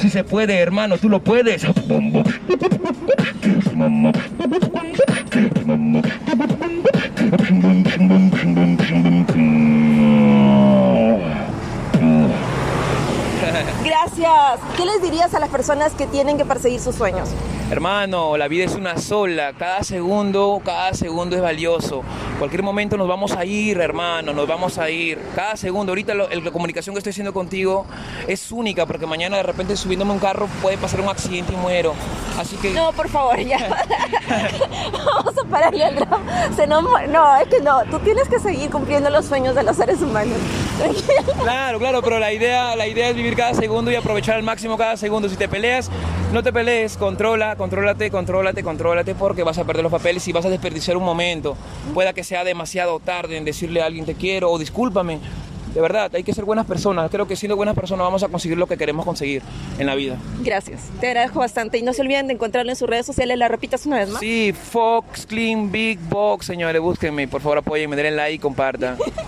Sí 0.00 0.10
se 0.10 0.24
puede, 0.24 0.58
hermano, 0.58 0.98
tú 0.98 1.08
lo 1.08 1.20
puedes. 1.20 1.66
Gracias. 14.18 14.60
¿Qué 14.76 14.84
les 14.84 15.00
dirías 15.00 15.32
a 15.34 15.38
las 15.38 15.48
personas 15.48 15.92
que 15.94 16.06
tienen 16.06 16.36
que 16.36 16.44
perseguir 16.44 16.80
sus 16.80 16.96
sueños? 16.96 17.28
Hermano, 17.70 18.36
la 18.36 18.48
vida 18.48 18.64
es 18.64 18.74
una 18.74 18.96
sola, 18.98 19.52
cada 19.56 19.82
segundo, 19.84 20.60
cada 20.64 20.92
segundo 20.94 21.36
es 21.36 21.42
valioso. 21.42 22.02
Cualquier 22.38 22.62
momento 22.62 22.96
nos 22.96 23.06
vamos 23.06 23.32
a 23.32 23.44
ir, 23.44 23.78
hermano, 23.78 24.32
nos 24.32 24.48
vamos 24.48 24.78
a 24.78 24.88
ir. 24.90 25.18
Cada 25.36 25.54
segundo, 25.56 25.92
ahorita 25.92 26.14
lo- 26.14 26.28
la 26.28 26.50
comunicación 26.50 26.94
que 26.94 26.98
estoy 26.98 27.10
haciendo 27.10 27.32
contigo 27.34 27.84
es 28.26 28.50
única 28.50 28.86
porque 28.86 29.06
mañana 29.06 29.36
de 29.36 29.42
repente 29.44 29.76
subiéndome 29.76 30.12
un 30.12 30.18
carro 30.18 30.48
puede 30.62 30.78
pasar 30.78 31.00
un 31.00 31.08
accidente 31.10 31.52
y 31.52 31.56
muero. 31.56 31.94
Así 32.38 32.56
que 32.56 32.72
No, 32.72 32.92
por 32.92 33.08
favor, 33.08 33.38
ya. 33.38 33.58
Vamos 35.14 35.34
a 35.38 35.44
pararle 35.48 35.84
al 35.84 35.94
no, 37.10 37.36
es 37.36 37.48
que 37.48 37.60
no. 37.60 37.82
Tú 37.90 37.98
tienes 38.00 38.28
que 38.28 38.38
seguir 38.40 38.70
cumpliendo 38.70 39.10
los 39.10 39.26
sueños 39.26 39.54
de 39.54 39.62
los 39.62 39.76
seres 39.76 40.00
humanos. 40.00 40.38
Claro, 41.42 41.78
claro, 41.78 42.02
pero 42.02 42.18
la 42.18 42.32
idea, 42.32 42.76
la 42.76 42.86
idea 42.86 43.08
es 43.08 43.16
vivir 43.16 43.34
cada 43.34 43.54
segundo 43.54 43.90
y 43.90 43.94
aprovechar 43.94 44.36
al 44.36 44.42
máximo 44.42 44.76
cada 44.76 44.96
segundo. 44.96 45.28
Si 45.28 45.36
te 45.36 45.48
peleas, 45.48 45.90
no 46.32 46.42
te 46.42 46.52
pelees, 46.52 46.96
controla, 46.96 47.56
contrólate, 47.56 48.10
contrólate, 48.10 48.62
contrólate, 48.62 49.14
porque 49.14 49.42
vas 49.42 49.58
a 49.58 49.64
perder 49.64 49.82
los 49.82 49.92
papeles 49.92 50.26
y 50.28 50.32
vas 50.32 50.44
a 50.44 50.50
desperdiciar 50.50 50.96
un 50.96 51.04
momento. 51.04 51.56
Pueda 51.94 52.12
que 52.12 52.24
sea 52.24 52.44
demasiado 52.44 53.00
tarde 53.00 53.36
en 53.36 53.44
decirle 53.44 53.82
a 53.82 53.86
alguien 53.86 54.04
te 54.04 54.14
quiero 54.14 54.50
o 54.50 54.58
discúlpame. 54.58 55.18
De 55.74 55.80
verdad, 55.82 56.10
hay 56.14 56.24
que 56.24 56.32
ser 56.32 56.44
buenas 56.44 56.66
personas. 56.66 57.10
Creo 57.10 57.28
que 57.28 57.36
siendo 57.36 57.56
buenas 57.56 57.74
personas 57.74 58.04
vamos 58.04 58.22
a 58.22 58.28
conseguir 58.28 58.56
lo 58.58 58.66
que 58.66 58.76
queremos 58.76 59.04
conseguir 59.04 59.42
en 59.78 59.86
la 59.86 59.94
vida. 59.94 60.16
Gracias. 60.40 60.88
Te 61.00 61.08
agradezco 61.08 61.40
bastante. 61.40 61.78
Y 61.78 61.82
no 61.82 61.92
se 61.92 62.02
olviden 62.02 62.26
de 62.26 62.34
encontrarlo 62.34 62.72
en 62.72 62.76
sus 62.76 62.88
redes 62.88 63.06
sociales. 63.06 63.36
¿La 63.38 63.48
repitas 63.48 63.84
una 63.86 63.98
vez 63.98 64.08
más? 64.08 64.20
Sí, 64.20 64.52
Fox 64.52 65.26
Clean 65.26 65.70
Big 65.70 65.98
Box, 66.08 66.46
señores, 66.46 66.80
búsquenme, 66.80 67.28
por 67.28 67.42
favor 67.42 67.58
apóyenme, 67.58 67.96
denle 67.96 68.12
like 68.12 68.34
y 68.34 68.38
compartan. 68.38 68.96